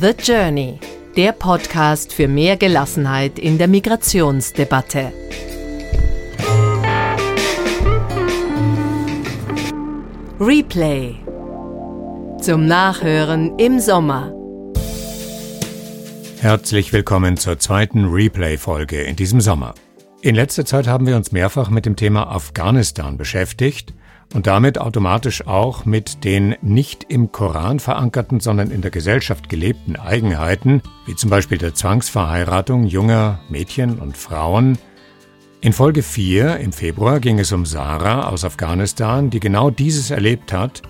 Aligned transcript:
The 0.00 0.10
Journey, 0.20 0.80
der 1.16 1.30
Podcast 1.30 2.12
für 2.12 2.26
mehr 2.26 2.56
Gelassenheit 2.56 3.38
in 3.38 3.58
der 3.58 3.68
Migrationsdebatte. 3.68 5.12
Replay. 10.40 11.14
Zum 12.40 12.66
Nachhören 12.66 13.56
im 13.60 13.78
Sommer. 13.78 14.32
Herzlich 16.40 16.92
willkommen 16.92 17.36
zur 17.36 17.60
zweiten 17.60 18.06
Replay-Folge 18.06 19.00
in 19.00 19.14
diesem 19.14 19.40
Sommer. 19.40 19.76
In 20.22 20.34
letzter 20.34 20.64
Zeit 20.64 20.88
haben 20.88 21.06
wir 21.06 21.14
uns 21.14 21.30
mehrfach 21.30 21.70
mit 21.70 21.86
dem 21.86 21.94
Thema 21.94 22.26
Afghanistan 22.26 23.16
beschäftigt 23.16 23.94
und 24.32 24.46
damit 24.46 24.78
automatisch 24.78 25.46
auch 25.46 25.84
mit 25.84 26.24
den 26.24 26.56
nicht 26.62 27.04
im 27.08 27.32
Koran 27.32 27.80
verankerten, 27.80 28.40
sondern 28.40 28.70
in 28.70 28.82
der 28.82 28.90
Gesellschaft 28.90 29.48
gelebten 29.48 29.96
Eigenheiten, 29.96 30.82
wie 31.06 31.14
zum 31.14 31.30
Beispiel 31.30 31.58
der 31.58 31.74
Zwangsverheiratung 31.74 32.84
junger 32.84 33.40
Mädchen 33.48 33.98
und 33.98 34.16
Frauen. 34.16 34.78
In 35.60 35.72
Folge 35.72 36.02
4 36.02 36.58
im 36.58 36.72
Februar 36.72 37.20
ging 37.20 37.38
es 37.38 37.52
um 37.52 37.64
Sarah 37.64 38.28
aus 38.28 38.44
Afghanistan, 38.44 39.30
die 39.30 39.40
genau 39.40 39.70
dieses 39.70 40.10
erlebt 40.10 40.52
hat, 40.52 40.82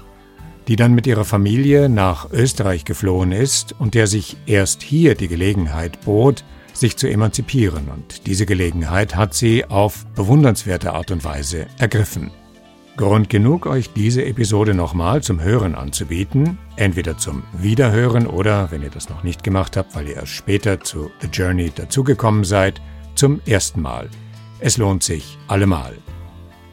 die 0.69 0.77
dann 0.77 0.95
mit 0.95 1.07
ihrer 1.07 1.25
Familie 1.25 1.89
nach 1.89 2.31
Österreich 2.33 2.85
geflohen 2.85 3.33
ist 3.33 3.75
und 3.79 3.95
der 3.95 4.07
sich 4.07 4.37
erst 4.47 4.83
hier 4.83 5.15
die 5.15 5.29
Gelegenheit 5.29 6.01
bot, 6.05 6.45
sich 6.73 6.97
zu 6.97 7.07
emanzipieren. 7.07 7.89
Und 7.89 8.27
diese 8.27 8.47
Gelegenheit 8.47 9.15
hat 9.15 9.35
sie 9.35 9.65
auf 9.65 10.07
bewundernswerte 10.17 10.93
Art 10.93 11.11
und 11.11 11.25
Weise 11.25 11.67
ergriffen. 11.79 12.31
Grund 12.97 13.29
genug, 13.29 13.67
euch 13.67 13.93
diese 13.93 14.25
Episode 14.25 14.73
nochmal 14.73 15.21
zum 15.21 15.43
Hören 15.43 15.75
anzubieten, 15.75 16.59
entweder 16.77 17.19
zum 17.19 17.43
Wiederhören 17.53 18.29
oder, 18.29 18.71
wenn 18.71 18.83
ihr 18.83 18.91
das 18.91 19.09
noch 19.09 19.25
nicht 19.25 19.43
gemacht 19.43 19.77
habt, 19.77 19.97
weil 19.97 20.07
ihr 20.07 20.15
erst 20.15 20.29
später 20.29 20.79
zu 20.79 21.11
The 21.21 21.27
Journey 21.27 21.73
dazugekommen 21.75 22.45
seid, 22.45 22.81
zum 23.17 23.41
ersten 23.47 23.83
Mal. 23.83 24.09
Es 24.61 24.77
lohnt 24.77 25.03
sich 25.03 25.37
allemal. 25.49 25.95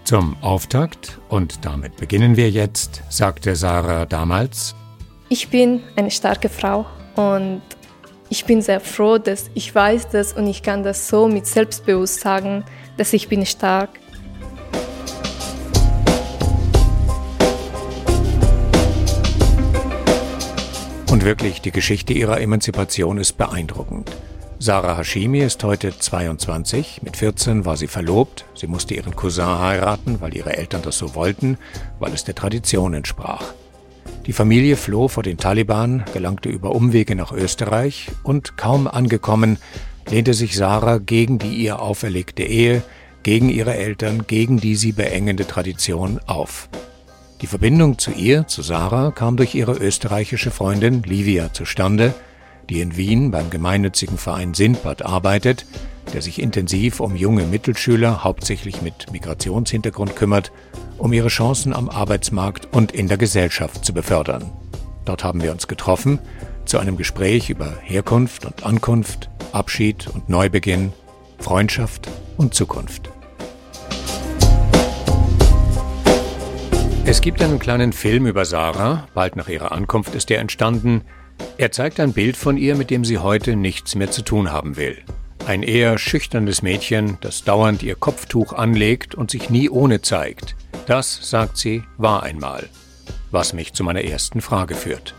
Zum 0.03 0.38
Auftakt, 0.41 1.19
und 1.30 1.66
damit 1.66 1.97
beginnen 1.97 2.38
wir 2.38 2.52
jetzt, 2.52 3.02
sagte 3.09 3.56
Sarah 3.56 4.06
damals, 4.06 4.75
Ich 5.28 5.50
bin 5.50 5.81
eine 5.95 6.11
starke 6.11 6.50
Frau 6.50 6.85
und 7.16 7.63
ich 8.30 8.45
bin 8.45 8.61
sehr 8.61 8.80
froh, 8.80 9.17
dass 9.17 9.50
ich 9.56 9.73
weiß 9.73 10.09
das 10.09 10.33
und 10.33 10.45
ich 10.45 10.61
kann 10.61 10.83
das 10.83 11.08
so 11.08 11.28
mit 11.28 11.47
Selbstbewusst 11.47 12.19
sagen, 12.22 12.63
dass 12.97 13.11
ich 13.13 13.28
bin 13.28 13.44
stark 13.45 13.89
Und 21.12 21.26
wirklich, 21.26 21.59
die 21.59 21.72
Geschichte 21.72 22.14
ihrer 22.14 22.40
Emanzipation 22.40 23.17
ist 23.17 23.34
beeindruckend. 23.38 24.09
Sarah 24.59 24.98
Hashimi 24.98 25.40
ist 25.40 25.62
heute 25.62 25.92
22. 26.00 27.02
Mit 27.03 27.18
14 27.18 27.66
war 27.66 27.76
sie 27.76 27.88
verlobt. 27.88 28.45
Sie 28.56 28.68
musste 28.68 28.94
ihren 28.94 29.14
Cousin 29.14 29.59
heiraten, 29.59 30.22
weil 30.22 30.34
ihre 30.34 30.56
Eltern 30.56 30.84
das 30.84 30.98
so 30.98 31.14
wollten, 31.14 31.58
weil 32.00 32.14
es 32.14 32.23
der 32.23 32.34
Tradition 32.34 32.94
entsprach. 32.94 33.44
Die 34.26 34.31
Familie 34.31 34.78
floh 34.78 35.09
vor 35.09 35.23
den 35.23 35.36
Taliban, 35.36 36.06
gelangte 36.14 36.48
über 36.48 36.73
Umwege 36.73 37.14
nach 37.18 37.34
Österreich 37.34 38.08
und 38.23 38.56
kaum 38.56 38.88
angekommen, 38.88 39.58
lehnte 40.09 40.34
sich 40.34 40.56
Sarah 40.56 41.00
gegen 41.00 41.40
die 41.40 41.56
ihr 41.56 41.81
auferlegte 41.81 42.44
Ehe, 42.44 42.84
gegen 43.23 43.50
ihre 43.50 43.75
Eltern, 43.75 44.28
gegen 44.28 44.62
die 44.62 44.78
sie 44.78 44.94
beengende 44.94 45.46
Tradition 45.46 46.22
auf. 46.25 46.70
Die 47.42 47.47
Verbindung 47.47 47.97
zu 47.97 48.11
ihr, 48.11 48.45
zu 48.45 48.61
Sarah, 48.61 49.09
kam 49.09 49.36
durch 49.36 49.56
ihre 49.56 49.73
österreichische 49.73 50.52
Freundin 50.52 51.02
Livia 51.02 51.52
zustande, 51.52 52.14
die 52.70 52.81
in 52.81 52.97
Wien 52.97 53.31
beim 53.31 53.50
gemeinnützigen 53.50 54.20
Verein 54.20 54.53
Sindbad 54.53 55.03
arbeitet, 55.03 55.66
der 56.14 56.22
sich 56.22 56.39
intensiv 56.39 57.00
um 57.00 57.16
junge 57.16 57.46
Mittelschüler, 57.46 58.24
hauptsächlich 58.24 58.84
mit 58.84 59.12
Migrationshintergrund 59.12 60.16
kümmert, 60.16 60.52
um 61.00 61.13
ihre 61.13 61.29
Chancen 61.29 61.74
am 61.74 61.90
Arbeitsmarkt 61.90 62.68
und 62.74 62.91
in 62.91 63.07
der 63.07 63.18
Gesellschaft 63.18 63.84
zu 63.84 63.94
befördern. 63.94 64.52
Dort 65.06 65.23
haben 65.23 65.41
wir 65.41 65.52
uns 65.52 65.68
getroffen 65.68 66.19
zu 66.66 66.78
einem 66.78 66.96
Gespräch 66.96 67.50
über 67.50 67.73
Herkunft 67.81 68.46
und 68.46 68.63
Ankunft, 68.63 69.29
Abschied 69.52 70.08
und 70.13 70.29
Neubeginn, 70.29 70.94
Freundschaft 71.40 72.08
und 72.38 72.53
Zukunft. 72.53 73.10
Es 77.03 77.19
gibt 77.22 77.41
einen 77.41 77.57
kleinen 77.57 77.94
Film 77.94 78.28
über 78.28 78.45
Sarah, 78.45 79.07
bald 79.16 79.35
nach 79.35 79.50
ihrer 79.50 79.72
Ankunft 79.72 80.13
ist 80.13 80.29
er 80.29 80.39
entstanden. 80.39 81.01
Er 81.57 81.72
zeigt 81.72 82.00
ein 82.00 82.13
Bild 82.13 82.38
von 82.38 82.57
ihr, 82.57 82.75
mit 82.75 82.91
dem 82.91 83.03
sie 83.03 83.17
heute 83.17 83.56
nichts 83.56 83.95
mehr 83.95 84.12
zu 84.12 84.22
tun 84.22 84.51
haben 84.51 84.78
will. 84.78 85.00
Ein 85.47 85.63
eher 85.63 85.97
schüchternes 85.97 86.61
Mädchen, 86.61 87.17
das 87.22 87.44
dauernd 87.44 87.81
ihr 87.81 87.95
Kopftuch 87.95 88.53
anlegt 88.53 89.16
und 89.16 89.31
sich 89.31 89.50
nie 89.50 89.67
ohne 89.67 90.01
zeigt. 90.01 90.56
Das, 90.85 91.28
sagt 91.28 91.57
sie, 91.57 91.84
war 91.97 92.22
einmal. 92.22 92.69
Was 93.31 93.53
mich 93.53 93.73
zu 93.73 93.84
meiner 93.84 94.03
ersten 94.03 94.40
Frage 94.40 94.75
führt. 94.75 95.16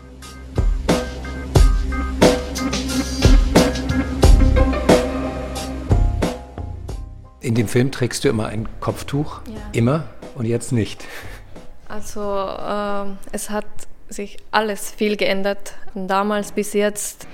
In 7.41 7.55
dem 7.55 7.67
Film 7.67 7.91
trägst 7.91 8.23
du 8.23 8.29
immer 8.29 8.47
ein 8.47 8.69
Kopftuch? 8.79 9.41
Ja. 9.45 9.53
Immer 9.73 10.05
und 10.35 10.45
jetzt 10.45 10.71
nicht. 10.71 11.05
Also 11.93 12.21
äh, 12.21 13.05
es 13.31 13.51
hat 13.51 13.67
sich 14.09 14.37
alles 14.49 14.89
viel 14.89 15.15
geändert, 15.15 15.75
damals 15.93 16.51
bis 16.51 16.73
jetzt. 16.73 17.27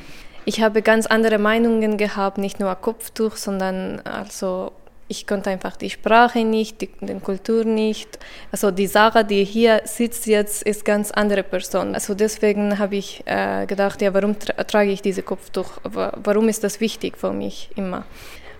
Ich 0.43 0.61
habe 0.61 0.81
ganz 0.81 1.05
andere 1.05 1.37
Meinungen 1.37 1.95
gehabt, 1.95 2.37
nicht 2.37 2.59
nur 2.59 2.75
Kopftuch, 2.75 3.37
sondern 3.37 4.01
also 4.01 4.73
ich 5.07 5.25
konnte 5.25 5.49
einfach 5.49 5.77
die 5.77 5.89
Sprache 5.89 6.43
nicht, 6.43 6.81
die, 6.81 6.89
die 6.99 7.19
Kultur 7.21 7.63
nicht. 7.63 8.19
Also 8.51 8.69
die 8.69 8.87
Sarah, 8.87 9.23
die 9.23 9.45
hier 9.45 9.81
sitzt 9.85 10.27
jetzt, 10.27 10.63
ist 10.63 10.83
ganz 10.83 11.11
andere 11.11 11.43
Person. 11.43 11.95
Also 11.95 12.13
deswegen 12.13 12.79
habe 12.79 12.97
ich 12.97 13.23
äh, 13.27 13.65
gedacht, 13.65 14.01
ja, 14.01 14.13
warum 14.13 14.37
tra 14.37 14.61
trage 14.65 14.91
ich 14.91 15.01
diese 15.01 15.23
Kopftuch? 15.23 15.71
Warum 15.83 16.49
ist 16.49 16.65
das 16.65 16.81
wichtig 16.81 17.17
für 17.17 17.31
mich 17.31 17.69
immer? 17.77 18.03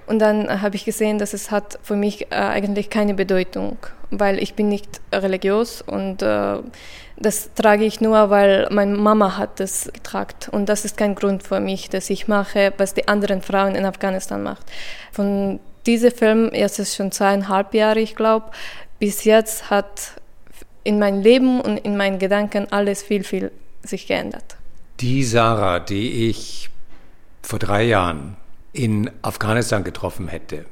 Und 0.07 0.19
dann 0.19 0.61
habe 0.61 0.77
ich 0.77 0.85
gesehen, 0.85 1.19
dass 1.19 1.33
es 1.33 1.51
hat 1.51 1.77
für 1.83 1.97
mich 1.97 2.31
äh, 2.31 2.35
eigentlich 2.35 2.89
keine 2.89 3.13
Bedeutung, 3.13 3.77
weil 4.12 4.40
ich 4.40 4.53
bin 4.56 4.70
nicht 4.70 5.02
religiös 5.12 5.81
und 5.81 6.22
äh, 6.22 6.58
das 7.18 7.53
trage 7.53 7.84
ich 7.84 8.00
nur, 8.00 8.30
weil 8.30 8.68
meine 8.72 8.96
Mama 8.96 9.38
hat 9.38 9.59
das 9.59 9.90
getragen. 9.94 10.36
Und 10.52 10.70
das 10.70 10.86
ist 10.86 10.96
kein 10.96 11.16
Grund 11.16 11.44
für 11.44 11.59
mich, 11.59 11.90
dass 11.90 12.09
ich 12.09 12.28
mache, 12.28 12.74
was 12.78 12.94
die 12.94 13.08
anderen 13.08 13.42
Frauen 13.42 13.75
in 13.75 13.86
Afghanistan 13.86 14.42
machen. 14.42 14.64
Von 15.12 15.59
diesem 15.86 16.12
Film, 16.12 16.52
jetzt 16.53 16.80
ist 16.80 16.96
schon 16.96 17.12
zweieinhalb 17.12 17.74
Jahre, 17.74 18.00
ich 18.00 18.16
glaube, 18.16 18.52
bis 19.00 19.25
jetzt 19.25 19.70
hat 19.70 20.14
in 20.84 20.97
meinem 20.97 21.22
Leben 21.22 21.59
und 21.62 21.78
in 21.78 21.97
meinen 21.97 22.20
Gedanken 22.20 22.72
alles 22.72 23.03
viel, 23.03 23.24
viel 23.24 23.52
sich 23.84 24.08
geändert. 24.08 24.56
Die 25.02 25.24
Sarah, 25.24 25.80
die 25.80 26.30
ich 26.30 26.70
vor 27.41 27.59
drei 27.59 27.84
Jahren 27.84 28.38
in 28.74 29.09
Afghanistan 29.22 29.84
getroffen 29.84 30.28
hätte 30.28 30.66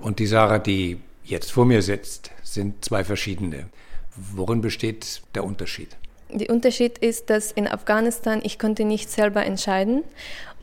und 0.00 0.18
die 0.18 0.26
Sarah, 0.26 0.58
die 0.58 0.98
jetzt 1.26 1.52
vor 1.52 1.64
mir 1.64 1.82
sitzt, 1.82 2.30
sind 2.42 2.84
zwei 2.84 3.04
verschiedene. 3.04 3.66
Worin 4.14 4.60
besteht 4.60 5.22
der 5.34 5.44
Unterschied? 5.44 5.96
Der 6.30 6.50
Unterschied 6.50 6.98
ist, 6.98 7.30
dass 7.30 7.52
in 7.52 7.68
Afghanistan 7.68 8.40
ich 8.42 8.58
konnte 8.58 8.84
nicht 8.84 9.10
selber 9.10 9.44
entscheiden. 9.44 10.02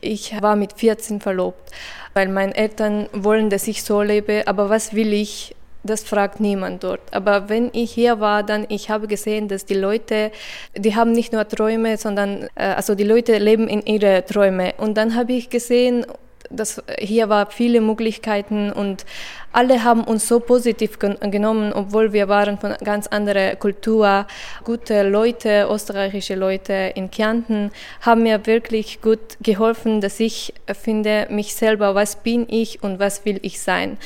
Ich 0.00 0.34
war 0.42 0.56
mit 0.56 0.74
14 0.74 1.20
verlobt, 1.20 1.70
weil 2.12 2.28
meine 2.28 2.54
Eltern 2.54 3.08
wollen, 3.12 3.48
dass 3.48 3.66
ich 3.68 3.82
so 3.82 4.02
lebe. 4.02 4.46
Aber 4.46 4.68
was 4.68 4.92
will 4.92 5.12
ich? 5.12 5.54
Das 5.82 6.02
fragt 6.02 6.40
niemand 6.40 6.82
dort. 6.82 7.00
Aber 7.12 7.50
wenn 7.50 7.70
ich 7.74 7.92
hier 7.92 8.18
war, 8.18 8.42
dann 8.42 8.66
ich 8.70 8.88
habe 8.88 9.06
gesehen, 9.06 9.48
dass 9.48 9.66
die 9.66 9.74
Leute, 9.74 10.32
die 10.74 10.96
haben 10.96 11.12
nicht 11.12 11.32
nur 11.32 11.46
Träume, 11.46 11.98
sondern 11.98 12.48
äh, 12.54 12.64
also 12.64 12.94
die 12.94 13.04
Leute 13.04 13.36
leben 13.36 13.68
in 13.68 13.82
ihre 13.82 14.24
Träume. 14.24 14.72
Und 14.78 14.94
dann 14.94 15.14
habe 15.14 15.34
ich 15.34 15.50
gesehen 15.50 16.06
das, 16.50 16.82
hier 16.98 17.28
war 17.28 17.50
viele 17.50 17.80
Möglichkeiten 17.80 18.72
und 18.72 19.04
alle 19.52 19.84
haben 19.84 20.04
uns 20.04 20.26
so 20.26 20.40
positiv 20.40 20.98
genommen, 20.98 21.72
obwohl 21.72 22.12
wir 22.12 22.28
waren 22.28 22.58
von 22.58 22.74
ganz 22.82 23.06
anderer 23.06 23.54
Kultur. 23.56 24.26
Gute 24.64 25.08
Leute, 25.08 25.68
österreichische 25.70 26.34
Leute 26.34 26.92
in 26.94 27.10
Kärnten 27.10 27.70
haben 28.00 28.24
mir 28.24 28.46
wirklich 28.46 29.00
gut 29.00 29.38
geholfen, 29.42 30.00
dass 30.00 30.18
ich 30.20 30.54
finde 30.72 31.28
mich 31.30 31.54
selber, 31.54 31.94
was 31.94 32.16
bin 32.16 32.46
ich 32.48 32.82
und 32.82 32.98
was 32.98 33.24
will 33.24 33.38
ich 33.42 33.60
sein. 33.60 33.96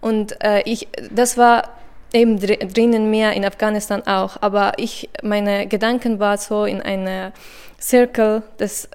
Und 0.00 0.42
äh, 0.44 0.62
ich, 0.64 0.88
das 1.10 1.38
war 1.38 1.70
eben 2.12 2.38
drinnen 2.38 3.10
mehr 3.10 3.32
in 3.32 3.44
Afghanistan 3.44 4.02
auch, 4.06 4.36
aber 4.40 4.72
ich, 4.76 5.08
meine 5.22 5.66
Gedanken 5.66 6.18
waren 6.18 6.38
so 6.38 6.64
in 6.64 6.80
einer 6.80 7.32
Circle, 7.80 8.42
dass 8.58 8.88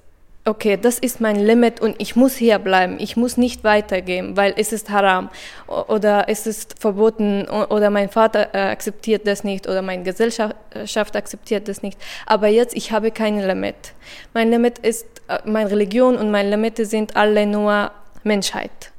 okay, 0.46 0.78
das 0.78 0.98
ist 0.98 1.22
mein 1.22 1.36
Limit 1.36 1.80
und 1.80 1.96
ich 2.00 2.16
muss 2.16 2.36
hier 2.36 2.58
bleiben, 2.60 2.98
ich 3.00 3.16
muss 3.16 3.38
nicht 3.38 3.64
weitergehen, 3.64 4.36
weil 4.38 4.54
es 4.58 4.74
ist 4.74 4.90
haram 4.90 5.30
oder 5.68 6.26
es 6.30 6.48
ist 6.48 6.80
verboten 6.80 7.48
oder 7.48 7.90
mein 7.90 8.10
Vater 8.10 8.54
äh, 8.54 8.70
akzeptiert 8.72 9.28
das 9.28 9.44
nicht 9.44 9.68
oder 9.68 9.82
meine 9.82 10.04
Gesellschaft 10.04 11.16
akzeptiert 11.16 11.68
das 11.68 11.84
nicht. 11.84 12.00
Aber 12.26 12.48
jetzt, 12.48 12.76
ich 12.76 12.92
habe 12.92 13.12
kein 13.12 13.40
Limit. 13.40 13.94
Mein 14.34 14.50
Limit 14.50 14.80
ist, 14.80 15.06
äh, 15.28 15.40
meine 15.46 15.70
Religion 15.70 16.18
und 16.18 16.32
meine 16.32 16.50
Limite 16.50 16.86
sind 16.86 17.16
alle 17.16 17.46
nur 17.46 17.92
Menschheit. 18.24 18.92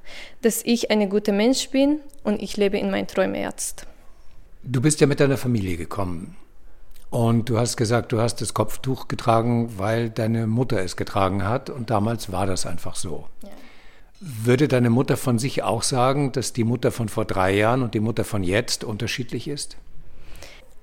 Dass 0.42 0.62
ich 0.64 0.90
eine 0.90 1.08
gute 1.08 1.32
Mensch 1.32 1.70
bin 1.70 2.00
und 2.22 2.42
ich 2.42 2.56
lebe 2.56 2.78
in 2.78 2.90
meinen 2.90 3.06
Träumen 3.06 3.40
jetzt. 3.40 3.86
Du 4.62 4.80
bist 4.80 5.00
ja 5.00 5.06
mit 5.08 5.18
deiner 5.18 5.36
Familie 5.36 5.76
gekommen. 5.76 6.36
Und 7.12 7.50
du 7.50 7.58
hast 7.58 7.76
gesagt, 7.76 8.10
du 8.12 8.22
hast 8.22 8.40
das 8.40 8.54
Kopftuch 8.54 9.06
getragen, 9.06 9.74
weil 9.76 10.08
deine 10.08 10.46
Mutter 10.46 10.80
es 10.80 10.96
getragen 10.96 11.44
hat. 11.44 11.68
Und 11.68 11.90
damals 11.90 12.32
war 12.32 12.46
das 12.46 12.64
einfach 12.64 12.96
so. 12.96 13.26
Ja. 13.42 13.50
Würde 14.18 14.66
deine 14.66 14.88
Mutter 14.88 15.18
von 15.18 15.38
sich 15.38 15.62
auch 15.62 15.82
sagen, 15.82 16.32
dass 16.32 16.54
die 16.54 16.64
Mutter 16.64 16.90
von 16.90 17.10
vor 17.10 17.26
drei 17.26 17.54
Jahren 17.54 17.82
und 17.82 17.92
die 17.92 18.00
Mutter 18.00 18.24
von 18.24 18.42
jetzt 18.42 18.82
unterschiedlich 18.82 19.46
ist? 19.46 19.76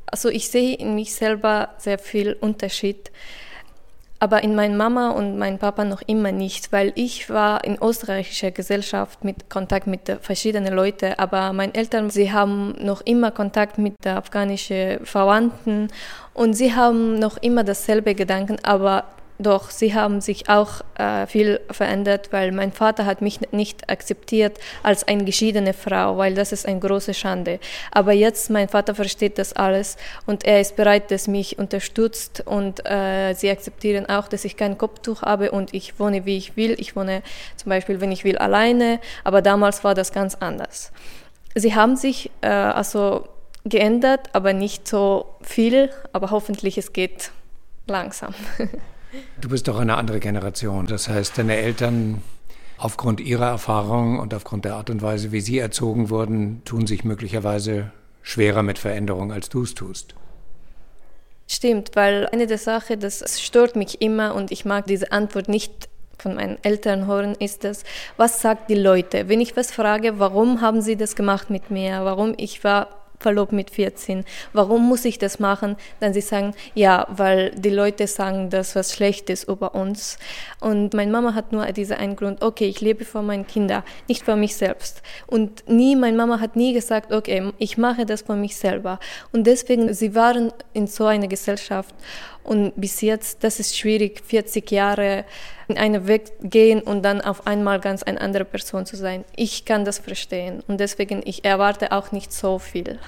Also 0.05 0.29
ich 0.29 0.49
sehe 0.49 0.75
in 0.75 0.93
mich 0.93 1.15
selber 1.15 1.69
sehr 1.79 1.97
viel 1.97 2.33
Unterschied 2.33 3.09
aber 4.19 4.44
in 4.44 4.56
meiner 4.56 4.75
Mama 4.75 5.12
und 5.12 5.38
meinem 5.38 5.57
Papa 5.57 5.86
noch 5.86 6.01
immer 6.06 6.31
nicht, 6.31 6.71
weil 6.71 6.92
ich 6.95 7.30
war 7.30 7.63
in 7.63 7.77
österreichischer 7.81 8.51
Gesellschaft 8.51 9.24
mit 9.24 9.50
Kontakt 9.50 9.88
mit 9.88 10.01
verschiedenen 10.21 10.74
Leuten, 10.74 11.13
aber 11.18 11.54
meine 11.54 11.74
Eltern, 11.74 12.10
sie 12.10 12.31
haben 12.31 12.75
noch 12.80 13.01
immer 13.01 13.31
Kontakt 13.31 13.77
mit 13.77 14.06
afghanischen 14.06 15.06
Verwandten 15.06 15.88
und 16.33 16.54
sie 16.54 16.75
haben 16.75 17.18
noch 17.19 17.38
immer 17.38 17.63
dasselbe 17.63 18.13
Gedanken, 18.13 18.57
aber 18.63 19.06
doch 19.39 19.71
sie 19.71 19.94
haben 19.94 20.19
sich 20.19 20.50
auch 20.50 20.81
äh, 20.95 21.25
viel 21.25 21.62
verändert, 21.71 22.27
weil 22.31 22.51
mein 22.51 22.74
Vater 22.74 23.06
hat 23.06 23.21
mich 23.21 23.39
nicht 23.51 23.89
akzeptiert 23.89 24.59
als 24.83 25.07
eine 25.07 25.24
geschiedene 25.24 25.74
Frau, 25.74 26.18
weil 26.18 26.36
das 26.36 26.51
ist 26.51 26.65
eine 26.65 26.80
große 26.80 27.13
Schande. 27.13 27.59
Aber 27.91 28.12
jetzt 28.12 28.50
mein 28.50 28.68
Vater 28.68 28.94
versteht 28.95 29.38
das 29.38 29.53
alles 29.53 29.95
und 30.25 30.45
er 30.45 30.59
ist 30.59 30.75
bereit, 30.75 31.09
dass 31.09 31.30
mich 31.30 31.57
unterstützt 31.57 32.44
und 32.45 32.86
äh, 32.86 33.33
sie 33.33 33.50
akzeptieren 33.50 34.07
auch, 34.07 34.27
dass 34.27 34.44
ich 34.44 34.57
kein 34.57 34.77
Kopftuch 34.77 35.21
habe 35.21 35.51
und 35.51 35.74
ich 35.74 36.00
wohne 36.00 36.25
wie 36.25 36.38
ich 36.38 36.57
will. 36.57 36.75
Ich 36.77 36.97
wohne 36.97 37.24
zum 37.56 37.69
Beispiel, 37.69 38.01
wenn 38.01 38.12
ich 38.12 38.25
will, 38.25 38.38
alleine. 38.38 39.00
Aber 39.24 39.42
damals 39.42 39.85
war 39.85 39.95
das 39.95 40.12
ganz 40.12 40.35
anders. 40.35 40.92
Sie 41.56 41.75
haben 41.75 41.95
sich 41.95 42.30
äh, 42.42 42.47
also 42.50 43.27
geändert, 43.63 44.30
aber 44.33 44.51
nicht 44.51 44.85
so 44.85 45.27
viel. 45.42 45.92
Aber 46.12 46.31
hoffentlich 46.31 46.77
es 46.77 46.92
geht 46.92 47.31
langsam. 47.88 48.33
Du 49.41 49.50
bist 49.50 49.67
doch 49.67 49.79
eine 49.79 49.97
andere 49.97 50.19
Generation. 50.19 50.88
Das 50.88 51.09
heißt, 51.09 51.38
deine 51.38 51.57
Eltern 51.57 52.21
aufgrund 52.77 53.19
ihrer 53.19 53.47
Erfahrung 53.47 54.19
und 54.19 54.33
aufgrund 54.33 54.65
der 54.65 54.75
Art 54.75 54.89
und 54.89 55.01
Weise, 55.01 55.31
wie 55.31 55.41
sie 55.41 55.59
erzogen 55.59 56.09
wurden, 56.09 56.61
tun 56.65 56.88
sich 56.88 57.03
möglicherweise 57.03 57.91
schwerer 58.21 58.63
mit 58.63 58.79
Veränderung, 58.79 59.31
als 59.31 59.50
du 59.50 59.63
es 59.63 59.73
tust. 59.75 60.15
Stimmt, 61.47 61.91
weil 61.95 62.27
eine 62.27 62.45
der 62.47 62.59
Sachen, 62.59 63.00
das 63.00 63.41
stört 63.41 63.75
mich 63.75 64.01
immer 64.01 64.35
und 64.35 64.51
ich 64.51 64.65
mag 64.65 64.85
diese 64.85 65.11
Antwort 65.11 65.50
nicht 65.50 65.89
von 66.17 66.35
meinen 66.35 66.57
Eltern 66.63 67.07
hören, 67.07 67.33
ist 67.35 67.63
das, 67.63 67.83
was 68.17 68.41
sagt 68.41 68.69
die 68.69 68.75
Leute? 68.75 69.29
Wenn 69.29 69.41
ich 69.41 69.57
was 69.57 69.71
frage, 69.71 70.19
warum 70.19 70.61
haben 70.61 70.81
sie 70.81 70.95
das 70.95 71.15
gemacht 71.15 71.50
mit 71.50 71.71
mir? 71.71 72.01
Warum 72.03 72.33
ich 72.38 72.63
war 72.63 72.88
verlobt 73.19 73.51
mit 73.51 73.69
14. 73.69 74.24
Warum 74.54 74.88
muss 74.88 75.06
ich 75.06 75.18
das 75.18 75.39
machen? 75.39 75.75
Dann 76.00 76.13
sie 76.13 76.21
sagen, 76.21 76.54
ja, 76.74 77.06
weil 77.10 77.51
die 77.51 77.69
Leute 77.69 78.07
sagen, 78.07 78.50
dass 78.50 78.75
was 78.75 78.94
schlecht 78.94 79.30
ist 79.30 79.48
über 79.48 79.75
uns. 79.75 80.18
Und 80.60 80.94
meine 80.94 81.12
Mama 81.12 81.33
hat 81.36 81.51
nur 81.51 81.66
diesen 81.68 81.98
einen 81.98 82.16
Grund, 82.16 82.42
okay, 82.42 82.66
ich 82.66 82.81
lebe 82.81 83.06
für 83.06 83.21
meine 83.21 83.44
Kinder, 83.44 83.83
nicht 84.07 84.24
für 84.24 84.36
mich 84.36 84.56
selbst. 84.56 85.01
Und 85.27 85.68
nie, 85.68 85.95
meine 85.95 86.18
Mama 86.18 86.39
hat 86.39 86.56
nie 86.56 86.74
gesagt, 86.74 87.12
okay, 87.12 87.51
ich 87.57 87.77
mache 87.77 88.06
das 88.06 88.21
für 88.21 88.36
mich 88.36 88.56
selber. 88.56 89.00
Und 89.31 89.45
deswegen, 89.48 89.94
sie 89.94 90.16
waren 90.16 90.51
in 90.74 90.88
so 90.88 91.06
einer 91.06 91.27
Gesellschaft 91.27 91.94
und 92.44 92.74
bis 92.75 93.01
jetzt, 93.01 93.44
das 93.44 93.59
ist 93.59 93.77
schwierig, 93.77 94.21
40 94.25 94.71
Jahre 94.71 95.25
in 95.68 95.77
einen 95.77 96.07
Weg 96.07 96.31
gehen 96.41 96.81
und 96.81 97.03
dann 97.03 97.21
auf 97.21 97.45
einmal 97.45 97.80
ganz 97.80 98.03
eine 98.03 98.19
andere 98.19 98.45
Person 98.45 98.86
zu 98.86 98.95
sein. 98.95 99.24
Ich 99.36 99.65
kann 99.65 99.86
das 99.86 100.00
verstehen 100.00 100.63
und 100.68 100.80
deswegen, 100.80 101.21
ich 101.25 101.45
erwarte 101.45 101.91
auch 101.91 102.12
nicht 102.12 102.33
so 102.33 102.59
viel. 102.59 103.00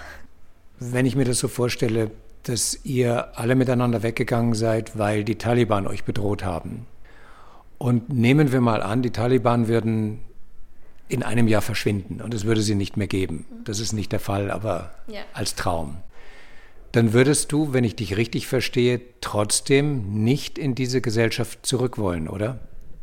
Wenn 0.80 1.06
ich 1.06 1.16
mir 1.16 1.26
das 1.26 1.40
so 1.40 1.48
vorstelle, 1.48 2.12
dass 2.44 2.80
ihr 2.84 3.38
alle 3.38 3.56
miteinander 3.56 4.04
weggegangen 4.04 4.54
seid, 4.54 4.98
weil 4.98 5.24
die 5.24 5.36
Taliban 5.36 5.88
euch 5.88 6.04
bedroht 6.04 6.44
haben. 6.44 6.88
Und 7.78 8.10
nehmen 8.10 8.52
wir 8.52 8.62
mal 8.62 8.82
an, 8.82 9.02
die 9.02 9.12
Taliban 9.12 9.68
würden 9.68 10.20
in 11.08 11.24
einem 11.24 11.48
Jahr 11.48 11.62
verschwinden 11.62 12.22
und 12.22 12.34
es 12.34 12.46
würde 12.46 12.62
sie 12.62 12.76
nicht 12.76 12.96
mehr 12.96 13.08
geben. 13.08 13.46
Das 13.64 13.80
ist 13.80 13.92
nicht 13.92 14.12
der 14.12 14.20
Fall, 14.20 14.50
aber 14.50 14.92
ja. 15.08 15.22
als 15.34 15.56
Traum 15.56 15.98
dann 16.92 17.14
würdest 17.14 17.52
du, 17.52 17.74
wenn 17.74 17.84
ich 17.84 17.96
dich 17.96 18.18
richtig 18.18 18.48
verstehe, 18.48 19.02
trotzdem 19.22 20.24
nicht 20.24 20.58
in 20.58 20.76
diese 20.76 21.02
Gesellschaft 21.02 21.66
zurück 21.66 21.98
wollen, 21.98 22.28
oder? 22.28 22.60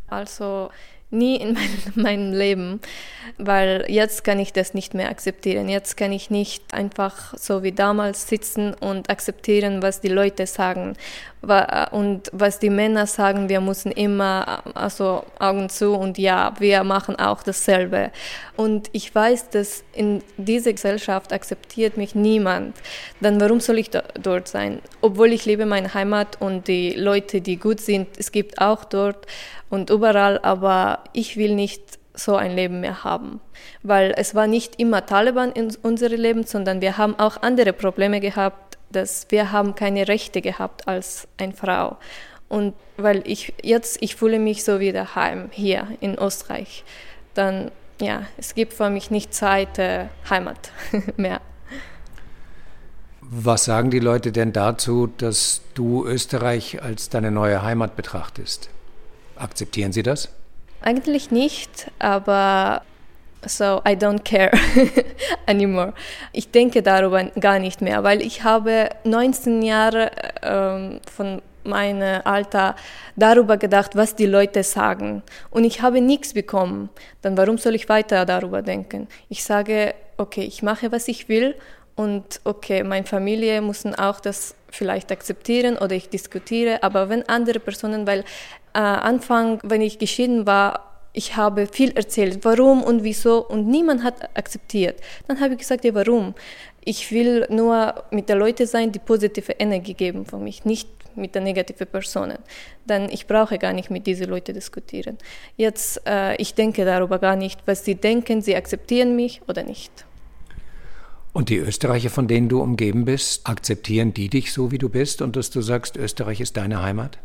Also 0.09 0.71
nie 1.11 1.37
in 1.37 1.55
mein, 1.95 2.03
meinem 2.03 2.33
Leben, 2.33 2.81
weil 3.39 3.85
jetzt 3.89 4.25
kann 4.25 4.39
ich 4.39 4.53
das 4.53 4.75
nicht 4.75 4.95
mehr 4.95 5.09
akzeptieren. 5.09 5.69
Jetzt 5.69 5.97
kann 5.97 6.13
ich 6.13 6.31
nicht 6.31 6.75
einfach 6.75 7.35
so 7.39 7.63
wie 7.63 7.73
damals 7.73 8.29
sitzen 8.29 8.75
und 8.75 9.11
akzeptieren, 9.11 9.83
was 9.83 10.01
die 10.01 10.09
Leute 10.09 10.47
sagen 10.47 10.95
und 11.41 12.23
was 12.33 12.59
die 12.59 12.71
Männer 12.71 13.07
sagen. 13.07 13.49
Wir 13.49 13.61
müssen 13.61 13.93
immer 13.93 14.63
also 14.75 15.25
Augen 15.39 15.69
zu 15.69 15.95
und 15.95 16.19
ja, 16.19 16.53
wir 16.59 16.83
machen 16.85 17.17
auch 17.17 17.43
dasselbe. 17.43 18.11
Und 18.57 18.89
ich 18.93 19.15
weiß, 19.15 19.51
dass 19.51 19.85
in 19.95 20.23
dieser 20.37 20.73
Gesellschaft 20.73 21.33
akzeptiert 21.33 21.97
mich 21.97 22.15
niemand. 22.15 22.77
Dann 23.21 23.41
warum 23.41 23.61
soll 23.61 23.79
ich 23.79 23.91
dort 23.91 24.49
sein? 24.49 24.81
Obwohl 25.01 25.33
ich 25.33 25.47
liebe 25.47 25.65
meine 25.65 25.95
Heimat 25.95 26.41
und 26.41 26.67
die 26.67 26.93
Leute, 26.95 27.41
die 27.41 27.57
gut 27.57 27.81
sind, 27.81 28.09
es 28.19 28.33
gibt 28.33 28.61
auch 28.61 28.85
dort 28.85 29.27
und 29.71 29.91
überall, 29.91 30.39
aber 30.41 31.05
ich 31.13 31.37
will 31.37 31.55
nicht 31.55 31.99
so 32.15 32.35
ein 32.35 32.55
Leben 32.55 32.81
mehr 32.81 33.05
haben, 33.05 33.41
weil 33.83 34.13
es 34.17 34.35
war 34.35 34.47
nicht 34.47 34.81
immer 34.81 35.07
Taliban 35.07 35.53
in 35.53 35.75
unserem 35.83 36.21
Leben, 36.21 36.45
sondern 36.45 36.81
wir 36.81 36.99
haben 36.99 37.19
auch 37.19 37.43
andere 37.43 37.73
Probleme 37.73 38.21
gehabt, 38.21 38.68
dass 38.91 39.27
wir 39.31 39.53
haben 39.53 39.75
keine 39.75 40.09
Rechte 40.09 40.41
gehabt 40.41 40.89
als 40.89 41.29
eine 41.37 41.53
Frau 41.53 41.97
und 42.49 42.75
weil 42.97 43.23
ich 43.27 43.55
jetzt 43.63 43.99
ich 44.01 44.17
fühle 44.17 44.39
mich 44.39 44.65
so 44.65 44.81
wie 44.81 44.93
daheim 44.93 45.51
hier 45.53 45.89
in 46.01 46.17
Österreich, 46.19 46.85
dann 47.35 47.71
ja, 48.01 48.23
es 48.37 48.55
gibt 48.55 48.75
für 48.75 48.91
mich 48.91 49.11
nicht 49.11 49.35
zweite 49.35 50.09
Heimat 50.31 50.73
mehr. 51.17 51.41
Was 53.21 53.67
sagen 53.67 53.91
die 53.91 53.99
Leute 53.99 54.33
denn 54.33 54.53
dazu, 54.53 55.07
dass 55.07 55.61
du 55.75 56.07
Österreich 56.07 56.83
als 56.83 57.11
deine 57.11 57.31
neue 57.31 57.63
Heimat 57.63 57.95
betrachtest? 57.97 58.71
Akzeptieren 59.37 59.93
Sie 59.93 60.03
das? 60.03 60.31
Eigentlich 60.81 61.31
nicht, 61.31 61.91
aber 61.99 62.83
so 63.47 63.81
I 63.87 63.95
don't 63.95 64.25
care 64.25 64.51
anymore. 65.47 65.95
Ich 66.33 66.51
denke 66.51 66.83
darüber 66.83 67.25
gar 67.41 67.59
nicht 67.59 67.81
mehr, 67.81 68.03
weil 68.05 68.23
ich 68.23 68.45
habe 68.45 68.91
19 69.05 69.63
Jahre 69.63 70.11
ähm, 70.43 71.01
von 71.15 71.43
meinem 71.65 72.23
Alter 72.25 72.75
darüber 73.17 73.57
gedacht, 73.57 73.95
was 73.95 74.17
die 74.17 74.27
Leute 74.27 74.63
sagen. 74.63 75.23
Und 75.51 75.65
ich 75.65 75.83
habe 75.83 76.01
nichts 76.01 76.35
bekommen. 76.35 76.89
Dann 77.23 77.37
warum 77.37 77.59
soll 77.59 77.75
ich 77.75 77.89
weiter 77.89 78.25
darüber 78.25 78.63
denken? 78.63 79.09
Ich 79.29 79.45
sage, 79.45 79.95
okay, 80.17 80.43
ich 80.43 80.63
mache, 80.63 80.91
was 80.91 81.09
ich 81.09 81.29
will 81.29 81.55
und 81.95 82.41
okay, 82.45 82.83
meine 82.83 83.07
Familie 83.07 83.61
müssen 83.61 83.95
auch 83.95 84.21
das 84.21 84.55
vielleicht 84.71 85.11
akzeptieren 85.11 85.77
oder 85.77 85.95
ich 85.97 86.09
diskutiere, 86.09 86.83
aber 86.83 87.09
wenn 87.09 87.29
andere 87.29 87.59
Personen, 87.59 88.07
weil 88.07 88.21
äh, 88.75 88.79
Anfang, 88.79 89.61
wenn 89.63 89.81
ich 89.81 89.99
geschieden 89.99 90.47
war, 90.47 90.88
ich 91.13 91.37
habe 91.37 91.67
viel 91.67 91.93
erzählt, 91.93 92.45
warum 92.45 92.83
und 92.83 93.03
wieso 93.03 93.47
und 93.47 93.67
niemand 93.67 94.05
hat 94.05 94.37
akzeptiert. 94.37 95.01
Dann 95.27 95.41
habe 95.41 95.55
ich 95.55 95.61
gesagt, 95.61 95.85
ja, 95.85 95.95
warum? 95.95 96.35
Ich 96.85 97.11
will 97.11 97.47
nur 97.51 98.05
mit 98.11 98.29
den 98.29 98.39
Leuten 98.39 98.67
sein, 98.67 98.93
die 98.93 98.99
positive 98.99 99.53
Energie 99.53 99.95
geben 99.95 100.27
für 100.27 100.39
mich, 100.39 100.65
nicht 100.65 100.89
mit 101.17 101.35
den 101.35 101.45
negativen 101.45 101.87
Personen. 101.87 102.39
Dann 102.87 103.11
ich 103.11 103.27
brauche 103.27 103.59
gar 103.59 103.73
nicht 103.73 103.91
mit 103.91 104.07
diesen 104.07 104.29
Leuten 104.29 104.55
diskutieren. 104.55 105.19
Jetzt, 105.57 106.01
äh, 106.07 106.37
ich 106.37 106.55
denke 106.55 106.85
darüber 106.85 107.19
gar 107.19 107.37
nicht, 107.37 107.61
was 107.67 107.85
sie 107.85 107.97
denken, 107.97 108.41
sie 108.41 108.57
akzeptieren 108.57 109.17
mich 109.17 109.43
oder 109.49 109.65
nicht. 109.65 110.07
Und 111.33 111.51
die 111.51 111.59
Österreicher, 111.59 112.11
von 112.11 112.27
denen 112.27 112.49
du 112.49 112.63
umgeben 112.63 113.05
bist, 113.05 113.47
akzeptieren 113.47 114.15
die 114.15 114.29
dich 114.29 114.53
so, 114.53 114.71
wie 114.71 114.79
du 114.79 114.89
bist 114.89 115.21
und 115.21 115.37
dass 115.37 115.51
du 115.51 115.61
sagst, 115.61 115.97
Österreich 115.97 116.41
ist 116.41 116.57
deine 116.57 116.83
Heimat? 116.83 117.19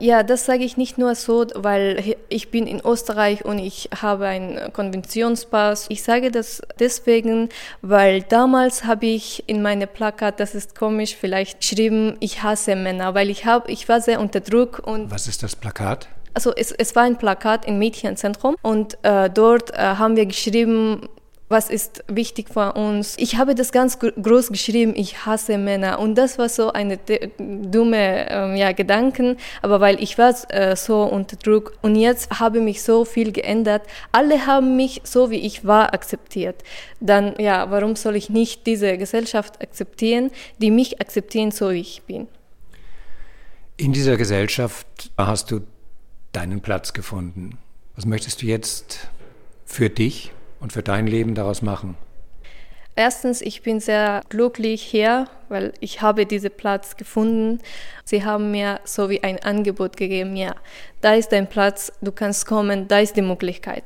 Ja, 0.00 0.22
das 0.22 0.46
sage 0.46 0.64
ich 0.64 0.78
nicht 0.78 0.96
nur 0.96 1.14
so, 1.14 1.46
weil 1.54 2.16
ich 2.30 2.50
bin 2.50 2.66
in 2.66 2.80
Österreich 2.80 3.44
und 3.44 3.58
ich 3.58 3.90
habe 4.00 4.26
einen 4.26 4.72
Konventionspass. 4.72 5.86
Ich 5.90 6.02
sage 6.02 6.30
das 6.30 6.62
deswegen, 6.78 7.50
weil 7.82 8.22
damals 8.22 8.84
habe 8.84 9.04
ich 9.04 9.44
in 9.46 9.60
meine 9.60 9.86
Plakat, 9.86 10.40
das 10.40 10.54
ist 10.54 10.74
komisch, 10.74 11.14
vielleicht 11.14 11.60
geschrieben, 11.60 12.16
ich 12.20 12.42
hasse 12.42 12.76
Männer, 12.76 13.14
weil 13.14 13.28
ich 13.28 13.44
habe, 13.44 13.70
ich 13.70 13.90
war 13.90 14.00
sehr 14.00 14.20
unter 14.20 14.40
Druck 14.40 14.80
und. 14.82 15.10
Was 15.10 15.28
ist 15.28 15.42
das 15.42 15.54
Plakat? 15.54 16.08
Also 16.32 16.54
es, 16.54 16.72
es 16.72 16.96
war 16.96 17.02
ein 17.02 17.18
Plakat 17.18 17.66
im 17.66 17.78
Mädchenzentrum 17.78 18.56
und 18.62 18.96
äh, 19.02 19.28
dort 19.28 19.74
äh, 19.74 19.76
haben 19.76 20.16
wir 20.16 20.24
geschrieben, 20.24 21.08
was 21.50 21.68
ist 21.68 22.04
wichtig 22.06 22.48
für 22.48 22.72
uns. 22.74 23.16
Ich 23.18 23.36
habe 23.36 23.56
das 23.56 23.72
ganz 23.72 23.98
groß 23.98 24.48
geschrieben, 24.50 24.94
ich 24.94 25.26
hasse 25.26 25.58
Männer. 25.58 25.98
Und 25.98 26.14
das 26.14 26.38
war 26.38 26.48
so 26.48 26.72
eine 26.72 26.96
dumme 27.38 28.30
ähm, 28.30 28.54
ja, 28.54 28.70
Gedanken, 28.70 29.36
aber 29.60 29.80
weil 29.80 30.00
ich 30.00 30.16
war 30.16 30.32
äh, 30.50 30.76
so 30.76 31.02
unter 31.02 31.36
Druck 31.36 31.72
und 31.82 31.96
jetzt 31.96 32.38
habe 32.38 32.60
mich 32.60 32.82
so 32.82 33.04
viel 33.04 33.32
geändert. 33.32 33.82
Alle 34.12 34.46
haben 34.46 34.76
mich 34.76 35.00
so 35.02 35.30
wie 35.30 35.40
ich 35.40 35.64
war 35.66 35.92
akzeptiert. 35.92 36.62
Dann 37.00 37.34
ja, 37.38 37.68
warum 37.72 37.96
soll 37.96 38.14
ich 38.14 38.30
nicht 38.30 38.68
diese 38.68 38.96
Gesellschaft 38.96 39.60
akzeptieren, 39.60 40.30
die 40.58 40.70
mich 40.70 41.00
akzeptieren, 41.00 41.50
so 41.50 41.70
wie 41.70 41.80
ich 41.80 42.02
bin? 42.02 42.28
In 43.76 43.92
dieser 43.92 44.16
Gesellschaft 44.16 45.10
hast 45.18 45.50
du 45.50 45.62
deinen 46.30 46.60
Platz 46.60 46.92
gefunden. 46.92 47.58
Was 47.96 48.06
möchtest 48.06 48.40
du 48.42 48.46
jetzt 48.46 49.08
für 49.64 49.90
dich 49.90 50.30
und 50.60 50.72
für 50.72 50.82
dein 50.82 51.06
Leben 51.06 51.34
daraus 51.34 51.62
machen? 51.62 51.96
Erstens, 52.96 53.40
ich 53.40 53.62
bin 53.62 53.80
sehr 53.80 54.22
glücklich 54.28 54.82
hier, 54.82 55.28
weil 55.48 55.72
ich 55.80 56.02
habe 56.02 56.26
diesen 56.26 56.50
Platz 56.50 56.96
gefunden. 56.96 57.60
Sie 58.04 58.24
haben 58.24 58.50
mir 58.50 58.80
so 58.84 59.08
wie 59.08 59.22
ein 59.22 59.38
Angebot 59.42 59.96
gegeben, 59.96 60.36
ja, 60.36 60.54
da 61.00 61.14
ist 61.14 61.32
dein 61.32 61.48
Platz, 61.48 61.92
du 62.02 62.12
kannst 62.12 62.46
kommen, 62.46 62.88
da 62.88 62.98
ist 62.98 63.16
die 63.16 63.22
Möglichkeit. 63.22 63.84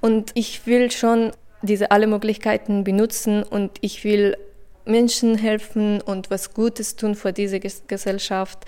Und 0.00 0.30
ich 0.34 0.66
will 0.66 0.90
schon 0.90 1.32
diese 1.62 1.90
alle 1.90 2.06
Möglichkeiten 2.06 2.84
benutzen 2.84 3.42
und 3.42 3.72
ich 3.80 4.04
will 4.04 4.36
Menschen 4.84 5.36
helfen 5.36 6.00
und 6.00 6.30
was 6.30 6.54
Gutes 6.54 6.96
tun 6.96 7.14
für 7.14 7.32
diese 7.32 7.60
Gesellschaft, 7.60 8.64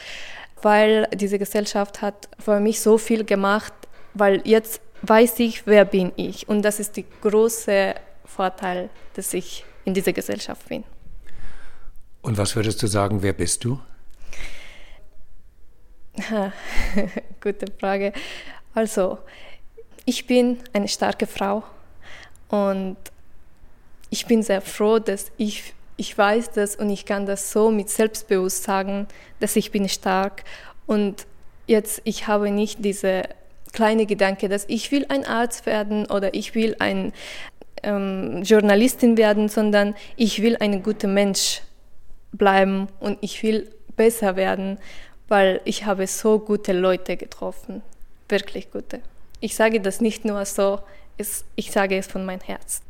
weil 0.61 1.07
diese 1.15 1.39
Gesellschaft 1.39 2.03
hat 2.03 2.29
für 2.39 2.59
mich 2.61 2.81
so 2.81 2.99
viel 2.99 3.25
gemacht, 3.25 3.73
weil 4.15 4.43
jetzt 4.45 4.81
weiß 5.03 5.39
ich, 5.41 5.67
wer 5.67 5.85
bin 5.85 6.13
ich. 6.17 6.49
Und 6.49 6.63
das 6.63 6.81
ist 6.81 6.97
der 6.97 7.05
große 7.21 7.95
Vorteil, 8.25 8.91
dass 9.15 9.35
ich 9.35 9.65
in 9.85 9.95
dieser 9.95 10.13
Gesellschaft 10.13 10.69
bin. 10.69 10.85
Und 12.23 12.37
was 12.37 12.55
würdest 12.57 12.83
du 12.83 12.87
sagen, 12.87 13.23
wer 13.23 13.33
bist 13.33 13.65
du? 13.65 13.81
Gute 17.41 17.67
Frage. 17.79 18.13
Also, 18.75 19.19
ich 20.05 20.27
bin 20.27 20.59
eine 20.73 20.89
starke 20.89 21.27
Frau 21.27 21.63
und 22.49 22.97
ich 24.11 24.27
bin 24.27 24.43
sehr 24.43 24.61
froh, 24.61 24.99
dass 24.99 25.31
ich, 25.37 25.75
ich 25.97 26.17
weiß 26.17 26.51
das 26.53 26.77
und 26.77 26.91
ich 26.91 27.05
kann 27.05 27.27
das 27.27 27.53
so 27.53 27.71
mit 27.71 27.91
Selbstbewusst 27.91 28.65
sagen, 28.65 29.07
dass 29.41 29.57
ich 29.57 29.71
bin 29.71 29.89
stark 29.89 30.45
und 30.87 31.27
jetzt 31.67 32.01
ich 32.05 32.27
habe 32.27 32.51
nicht 32.51 32.85
diese 32.85 33.25
kleine 33.73 34.07
Gedanke, 34.07 34.49
dass 34.49 34.65
ich 34.69 34.91
will 34.93 35.07
ein 35.09 35.25
Arzt 35.25 35.67
werden 35.67 36.07
oder 36.07 36.35
ich 36.35 36.55
will 36.55 36.77
ein 36.79 37.13
ähm, 37.83 38.43
Journalistin 38.43 39.17
werden, 39.17 39.49
sondern 39.49 39.95
ich 40.17 40.43
will 40.43 40.57
ein 40.59 40.83
guter 40.83 41.09
Mensch 41.09 41.63
bleiben 42.33 42.89
und 43.01 43.19
ich 43.21 43.43
will 43.43 43.71
besser 43.97 44.37
werden, 44.37 44.79
weil 45.29 45.61
ich 45.65 45.85
habe 45.85 46.07
so 46.07 46.39
gute 46.39 46.73
Leute 46.73 47.17
getroffen, 47.17 47.83
wirklich 48.29 48.71
gute. 48.71 49.01
Ich 49.41 49.55
sage 49.55 49.81
das 49.81 50.01
nicht 50.01 50.25
nur 50.25 50.45
so, 50.45 50.81
es, 51.17 51.45
ich 51.57 51.71
sage 51.71 51.97
es 51.97 52.07
von 52.07 52.25
meinem 52.25 52.41
Herz. 52.41 52.83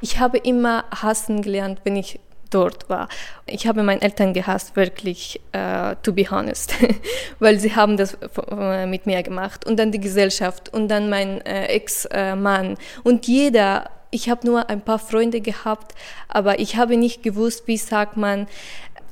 Ich 0.00 0.18
habe 0.18 0.38
immer 0.38 0.84
hassen 0.90 1.42
gelernt, 1.42 1.80
wenn 1.84 1.96
ich 1.96 2.18
dort 2.54 2.88
war. 2.88 3.08
Ich 3.46 3.66
habe 3.66 3.82
meine 3.82 4.02
Eltern 4.02 4.32
gehasst, 4.32 4.76
wirklich, 4.76 5.40
uh, 5.56 5.94
to 6.02 6.12
be 6.12 6.30
honest, 6.30 6.74
weil 7.38 7.58
sie 7.58 7.74
haben 7.74 7.96
das 7.96 8.16
mit 8.86 9.06
mir 9.06 9.22
gemacht. 9.22 9.66
Und 9.66 9.78
dann 9.78 9.92
die 9.92 10.00
Gesellschaft 10.00 10.72
und 10.72 10.88
dann 10.88 11.08
mein 11.08 11.40
äh, 11.42 11.66
Ex-Mann 11.66 12.76
und 13.02 13.26
jeder. 13.26 13.90
Ich 14.14 14.28
habe 14.28 14.46
nur 14.46 14.68
ein 14.68 14.82
paar 14.82 14.98
Freunde 14.98 15.40
gehabt, 15.40 15.94
aber 16.28 16.58
ich 16.60 16.76
habe 16.76 16.98
nicht 16.98 17.22
gewusst, 17.22 17.66
wie 17.66 17.78
sagt 17.78 18.18
man, 18.18 18.46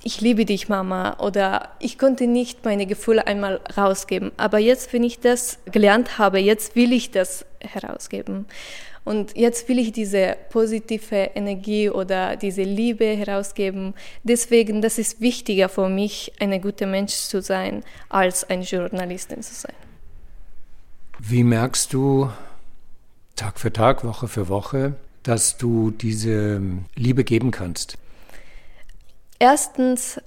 ich 0.03 0.21
liebe 0.21 0.45
dich, 0.45 0.69
Mama, 0.69 1.17
oder 1.19 1.71
ich 1.79 1.99
konnte 1.99 2.27
nicht 2.27 2.65
meine 2.65 2.87
Gefühle 2.87 3.27
einmal 3.27 3.61
rausgeben. 3.77 4.33
Aber 4.37 4.59
jetzt, 4.59 4.93
wenn 4.93 5.05
ich 5.05 5.21
das 5.21 5.59
gelernt 5.67 6.19
habe, 6.19 6.39
jetzt 6.39 6.77
will 6.77 6.93
ich 6.93 7.11
das 7.11 7.45
herausgeben. 7.61 8.47
Und 9.11 9.37
jetzt 9.37 9.69
will 9.69 9.81
ich 9.81 9.91
diese 9.91 10.37
positive 10.51 11.33
Energie 11.35 11.91
oder 11.91 12.37
diese 12.37 12.63
Liebe 12.63 13.07
herausgeben. 13.07 13.93
Deswegen, 14.23 14.83
das 14.83 14.99
ist 14.99 15.21
wichtiger 15.21 15.69
für 15.69 15.89
mich, 15.89 16.33
ein 16.39 16.63
guter 16.63 16.87
Mensch 16.87 17.15
zu 17.15 17.43
sein, 17.43 17.83
als 18.09 18.49
eine 18.49 18.63
Journalistin 18.63 19.43
zu 19.43 19.53
sein. 19.53 19.75
Wie 21.19 21.43
merkst 21.43 21.93
du 21.93 22.31
Tag 23.35 23.59
für 23.59 23.73
Tag, 23.73 24.05
Woche 24.05 24.29
für 24.29 24.49
Woche, 24.49 24.95
dass 25.25 25.57
du 25.57 25.91
diese 25.91 26.63
Liebe 26.95 27.25
geben 27.25 27.51
kannst? 27.51 27.99
Erstens 29.41 30.21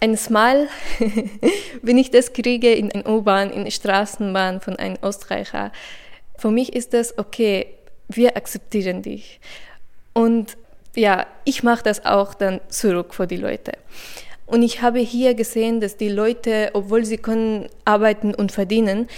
ein 0.00 0.16
Smile, 0.16 0.68
wenn 1.82 1.98
ich 1.98 2.10
das 2.10 2.32
kriege 2.32 2.72
in 2.72 2.90
einer 2.90 3.06
U-Bahn, 3.06 3.50
in 3.50 3.64
der 3.64 3.70
Straßenbahn 3.70 4.62
von 4.62 4.76
einem 4.76 4.96
Österreicher. 5.02 5.72
Für 6.38 6.50
mich 6.50 6.72
ist 6.72 6.94
das 6.94 7.18
okay, 7.18 7.66
wir 8.08 8.36
akzeptieren 8.36 9.02
dich. 9.02 9.40
Und 10.12 10.56
ja, 10.94 11.26
ich 11.44 11.62
mache 11.62 11.84
das 11.84 12.04
auch 12.04 12.34
dann 12.34 12.60
zurück 12.68 13.14
für 13.14 13.26
die 13.26 13.36
Leute. 13.36 13.72
Und 14.46 14.62
ich 14.62 14.80
habe 14.80 14.98
hier 14.98 15.34
gesehen, 15.34 15.80
dass 15.80 15.96
die 15.96 16.08
Leute, 16.08 16.70
obwohl 16.72 17.04
sie 17.04 17.18
können 17.18 17.68
arbeiten 17.84 18.34
und 18.34 18.50
verdienen, 18.50 19.08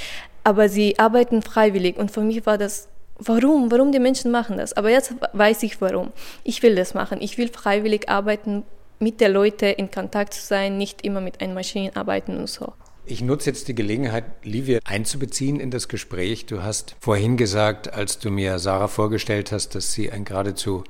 aber 0.42 0.68
sie 0.68 0.98
arbeiten 0.98 1.42
freiwillig. 1.42 1.96
Und 1.96 2.10
für 2.10 2.22
mich 2.22 2.44
war 2.46 2.58
das, 2.58 2.88
warum? 3.18 3.70
Warum 3.70 3.92
die 3.92 4.00
Menschen 4.00 4.30
machen 4.30 4.58
das? 4.58 4.72
Aber 4.72 4.90
jetzt 4.90 5.14
weiß 5.32 5.62
ich 5.62 5.80
warum. 5.80 6.12
Ich 6.42 6.62
will 6.62 6.74
das 6.74 6.94
machen. 6.94 7.20
Ich 7.20 7.38
will 7.38 7.48
freiwillig 7.48 8.08
arbeiten, 8.08 8.64
mit 8.98 9.20
der 9.20 9.30
Leute 9.30 9.66
in 9.66 9.90
Kontakt 9.90 10.34
zu 10.34 10.42
sein, 10.42 10.76
nicht 10.76 11.02
immer 11.02 11.20
mit 11.20 11.40
einer 11.40 11.54
Maschine 11.54 11.94
arbeiten 11.96 12.36
und 12.36 12.48
so. 12.48 12.72
Ich 13.10 13.22
nutze 13.22 13.50
jetzt 13.50 13.66
die 13.66 13.74
Gelegenheit, 13.74 14.24
Livia 14.44 14.78
einzubeziehen 14.84 15.58
in 15.58 15.72
das 15.72 15.88
Gespräch. 15.88 16.46
Du 16.46 16.62
hast 16.62 16.94
vorhin 17.00 17.36
gesagt, 17.36 17.92
als 17.92 18.20
du 18.20 18.30
mir 18.30 18.60
Sarah 18.60 18.86
vorgestellt 18.86 19.50
hast, 19.50 19.74
dass 19.74 19.92
sie 19.92 20.12
ein 20.12 20.24
geradezu 20.24 20.84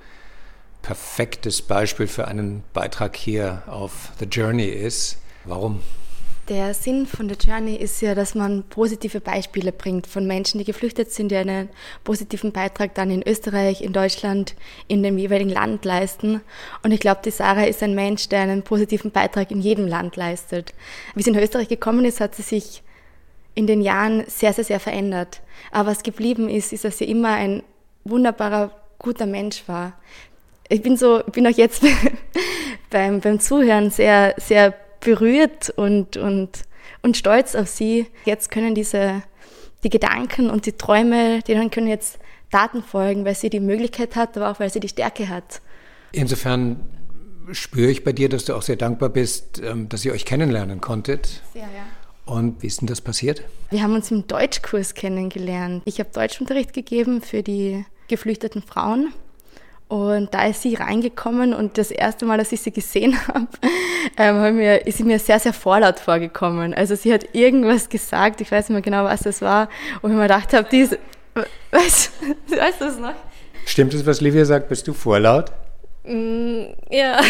perfektes 0.82 1.62
Beispiel 1.62 2.06
für 2.06 2.28
einen 2.28 2.62
Beitrag 2.74 3.16
hier 3.16 3.62
auf 3.66 4.12
The 4.18 4.26
Journey 4.26 4.68
ist. 4.68 5.16
Warum? 5.46 5.80
Der 6.50 6.74
Sinn 6.74 7.06
von 7.06 7.28
der 7.28 7.36
Journey 7.36 7.76
ist 7.76 8.02
ja, 8.02 8.16
dass 8.16 8.34
man 8.34 8.64
positive 8.64 9.20
Beispiele 9.20 9.70
bringt 9.70 10.08
von 10.08 10.26
Menschen, 10.26 10.58
die 10.58 10.64
geflüchtet 10.64 11.12
sind, 11.12 11.30
die 11.30 11.36
einen 11.36 11.68
positiven 12.02 12.50
Beitrag 12.50 12.92
dann 12.96 13.08
in 13.12 13.22
Österreich, 13.24 13.82
in 13.82 13.92
Deutschland, 13.92 14.56
in 14.88 15.04
dem 15.04 15.16
jeweiligen 15.16 15.50
Land 15.50 15.84
leisten. 15.84 16.40
Und 16.82 16.90
ich 16.90 16.98
glaube, 16.98 17.20
die 17.24 17.30
Sarah 17.30 17.66
ist 17.66 17.84
ein 17.84 17.94
Mensch, 17.94 18.28
der 18.30 18.40
einen 18.40 18.64
positiven 18.64 19.12
Beitrag 19.12 19.52
in 19.52 19.60
jedem 19.60 19.86
Land 19.86 20.16
leistet. 20.16 20.74
Wie 21.14 21.22
sie 21.22 21.30
in 21.30 21.38
Österreich 21.38 21.68
gekommen 21.68 22.04
ist, 22.04 22.18
hat 22.20 22.34
sie 22.34 22.42
sich 22.42 22.82
in 23.54 23.68
den 23.68 23.80
Jahren 23.80 24.24
sehr, 24.26 24.52
sehr, 24.52 24.64
sehr 24.64 24.80
verändert. 24.80 25.42
Aber 25.70 25.92
was 25.92 26.02
geblieben 26.02 26.48
ist, 26.48 26.72
ist, 26.72 26.84
dass 26.84 26.98
sie 26.98 27.08
immer 27.08 27.34
ein 27.34 27.62
wunderbarer, 28.02 28.72
guter 28.98 29.26
Mensch 29.26 29.62
war. 29.68 29.92
Ich 30.68 30.82
bin 30.82 30.96
so, 30.96 31.22
bin 31.30 31.46
auch 31.46 31.56
jetzt 31.56 31.84
beim, 32.90 33.20
beim 33.20 33.38
Zuhören 33.38 33.92
sehr, 33.92 34.34
sehr 34.36 34.74
berührt 35.00 35.70
und, 35.70 36.16
und, 36.16 36.62
und 37.02 37.16
stolz 37.16 37.54
auf 37.54 37.68
sie. 37.68 38.06
Jetzt 38.24 38.50
können 38.50 38.74
diese, 38.74 39.22
die 39.82 39.90
Gedanken 39.90 40.50
und 40.50 40.66
die 40.66 40.72
Träume, 40.72 41.40
denen 41.42 41.70
können 41.70 41.88
jetzt 41.88 42.18
Daten 42.50 42.82
folgen, 42.82 43.24
weil 43.24 43.34
sie 43.34 43.50
die 43.50 43.60
Möglichkeit 43.60 44.16
hat, 44.16 44.36
aber 44.36 44.50
auch 44.50 44.60
weil 44.60 44.70
sie 44.70 44.80
die 44.80 44.88
Stärke 44.88 45.28
hat. 45.28 45.60
Insofern 46.12 46.80
spüre 47.52 47.90
ich 47.90 48.04
bei 48.04 48.12
dir, 48.12 48.28
dass 48.28 48.44
du 48.44 48.54
auch 48.54 48.62
sehr 48.62 48.76
dankbar 48.76 49.08
bist, 49.08 49.60
ähm, 49.62 49.88
dass 49.88 50.04
ihr 50.04 50.12
euch 50.12 50.24
kennenlernen 50.24 50.80
konntet. 50.80 51.42
Sehr, 51.52 51.62
ja. 51.62 51.86
Und 52.26 52.62
wie 52.62 52.66
ist 52.66 52.80
denn 52.80 52.86
das 52.86 53.00
passiert? 53.00 53.42
Wir 53.70 53.82
haben 53.82 53.94
uns 53.94 54.10
im 54.10 54.26
Deutschkurs 54.26 54.94
kennengelernt. 54.94 55.82
Ich 55.84 55.98
habe 55.98 56.10
Deutschunterricht 56.12 56.72
gegeben 56.72 57.22
für 57.22 57.42
die 57.42 57.84
geflüchteten 58.08 58.62
Frauen 58.62 59.12
und 59.90 60.32
da 60.32 60.46
ist 60.46 60.62
sie 60.62 60.76
reingekommen 60.76 61.52
und 61.52 61.76
das 61.76 61.90
erste 61.90 62.24
Mal, 62.24 62.38
dass 62.38 62.52
ich 62.52 62.60
sie 62.60 62.70
gesehen 62.70 63.18
habe, 63.26 63.48
ähm, 64.16 64.56
mir, 64.56 64.86
ist 64.86 64.98
sie 64.98 65.02
mir 65.04 65.18
sehr, 65.18 65.40
sehr 65.40 65.52
vorlaut 65.52 65.98
vorgekommen. 65.98 66.72
Also 66.74 66.94
sie 66.94 67.12
hat 67.12 67.34
irgendwas 67.34 67.88
gesagt, 67.88 68.40
ich 68.40 68.52
weiß 68.52 68.68
nicht 68.68 68.74
mehr 68.74 68.82
genau, 68.82 69.02
was 69.02 69.22
das 69.22 69.42
war, 69.42 69.68
wo 70.00 70.06
ich 70.06 70.14
mir 70.14 70.22
gedacht 70.22 70.52
habe, 70.52 70.68
die 70.70 70.82
ist, 70.82 70.96
weißt, 71.72 72.12
weißt 72.56 72.80
du 72.80 72.84
das 72.84 72.98
noch? 73.00 73.14
Stimmt 73.66 73.92
es, 73.92 74.06
was 74.06 74.20
Livia 74.20 74.44
sagt, 74.44 74.68
bist 74.68 74.86
du 74.86 74.92
vorlaut? 74.92 75.50
Mm, 76.04 76.66
ja, 76.88 77.20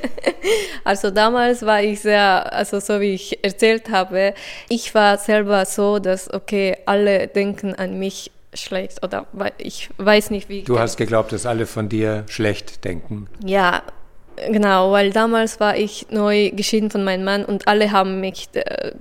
also 0.84 1.10
damals 1.10 1.66
war 1.66 1.82
ich 1.82 2.00
sehr, 2.00 2.52
also 2.52 2.78
so 2.78 3.00
wie 3.00 3.14
ich 3.14 3.44
erzählt 3.44 3.90
habe, 3.90 4.34
ich 4.68 4.94
war 4.94 5.18
selber 5.18 5.66
so, 5.66 5.98
dass, 5.98 6.32
okay, 6.32 6.76
alle 6.86 7.26
denken 7.26 7.74
an 7.74 7.98
mich 7.98 8.30
schlecht 8.54 9.02
oder 9.04 9.26
ich 9.58 9.90
weiß 9.96 10.30
nicht 10.30 10.48
wie. 10.48 10.62
Du 10.62 10.78
hast 10.78 10.96
geglaubt, 10.96 11.32
dass 11.32 11.46
alle 11.46 11.66
von 11.66 11.88
dir 11.88 12.24
schlecht 12.28 12.84
denken. 12.84 13.28
Ja, 13.44 13.82
genau, 14.36 14.92
weil 14.92 15.10
damals 15.10 15.60
war 15.60 15.76
ich 15.76 16.06
neu 16.10 16.50
geschieden 16.50 16.90
von 16.90 17.04
meinem 17.04 17.24
Mann 17.24 17.44
und 17.44 17.68
alle 17.68 17.92
haben 17.92 18.20
mich 18.20 18.48
äh, 18.54 18.92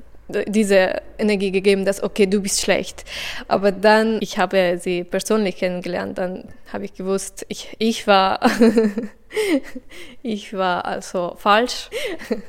diese 0.47 1.01
Energie 1.17 1.51
gegeben, 1.51 1.85
dass 1.85 2.03
okay, 2.03 2.27
du 2.27 2.41
bist 2.41 2.61
schlecht. 2.61 3.03
Aber 3.47 3.71
dann, 3.71 4.19
ich 4.21 4.37
habe 4.37 4.77
sie 4.79 5.03
persönlich 5.03 5.57
kennengelernt, 5.57 6.17
dann 6.17 6.45
habe 6.71 6.85
ich 6.85 6.93
gewusst, 6.93 7.45
ich, 7.49 7.75
ich 7.79 8.05
war, 8.07 8.39
ich 10.21 10.53
war 10.53 10.85
also 10.85 11.35
falsch. 11.37 11.89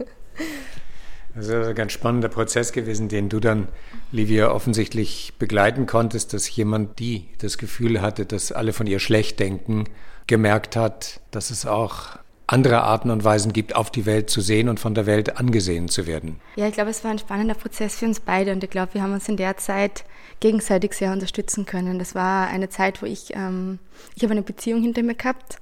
Das 1.35 1.47
ist 1.47 1.53
ein 1.53 1.75
ganz 1.75 1.93
spannender 1.93 2.29
Prozess 2.29 2.73
gewesen, 2.73 3.09
den 3.09 3.29
du 3.29 3.41
dann, 3.41 3.69
Livia, 4.11 4.51
offensichtlich 4.51 5.35
begleiten 5.39 5.87
konntest, 5.87 6.33
dass 6.35 6.55
jemand, 6.55 6.99
die 6.99 7.29
das 7.39 7.59
Gefühl 7.59 8.01
hatte, 8.01 8.27
dass 8.27 8.53
alle 8.53 8.73
von 8.73 8.87
ihr 8.87 8.99
schlecht 8.99 9.39
denken, 9.41 9.85
gemerkt 10.27 10.77
hat, 10.77 11.21
dass 11.31 11.51
es 11.51 11.67
auch 11.67 12.19
andere 12.47 12.83
Arten 12.83 13.11
und 13.11 13.23
Weisen 13.23 13.53
gibt, 13.53 13.77
auf 13.77 13.91
die 13.91 14.07
Welt 14.07 14.29
zu 14.29 14.41
sehen 14.41 14.69
und 14.69 14.81
von 14.81 14.95
der 14.95 15.07
Welt 15.07 15.39
angesehen 15.39 15.89
zu 15.89 16.07
werden. 16.07 16.41
Ja, 16.57 16.67
ich 16.67 16.75
glaube, 16.75 16.91
es 16.91 17.05
war 17.05 17.13
ein 17.13 17.19
spannender 17.19 17.55
Prozess 17.55 17.97
für 17.97 18.07
uns 18.07 18.19
beide 18.19 18.53
und 18.53 18.65
ich 18.65 18.71
glaube, 18.71 18.95
wir 18.95 19.03
haben 19.03 19.13
uns 19.13 19.29
in 19.29 19.37
der 19.37 19.57
Zeit 19.57 20.05
gegenseitig 20.41 20.95
sehr 20.95 21.13
unterstützen 21.13 21.65
können. 21.65 22.01
Das 22.01 22.15
war 22.15 22.49
eine 22.49 22.69
Zeit, 22.69 23.03
wo 23.03 23.07
ich, 23.07 23.35
ähm, 23.35 23.79
ich 24.17 24.25
habe 24.25 24.33
eine 24.33 24.43
Beziehung 24.43 24.83
hinter 24.83 25.03
mir 25.03 25.15
gehabt 25.15 25.59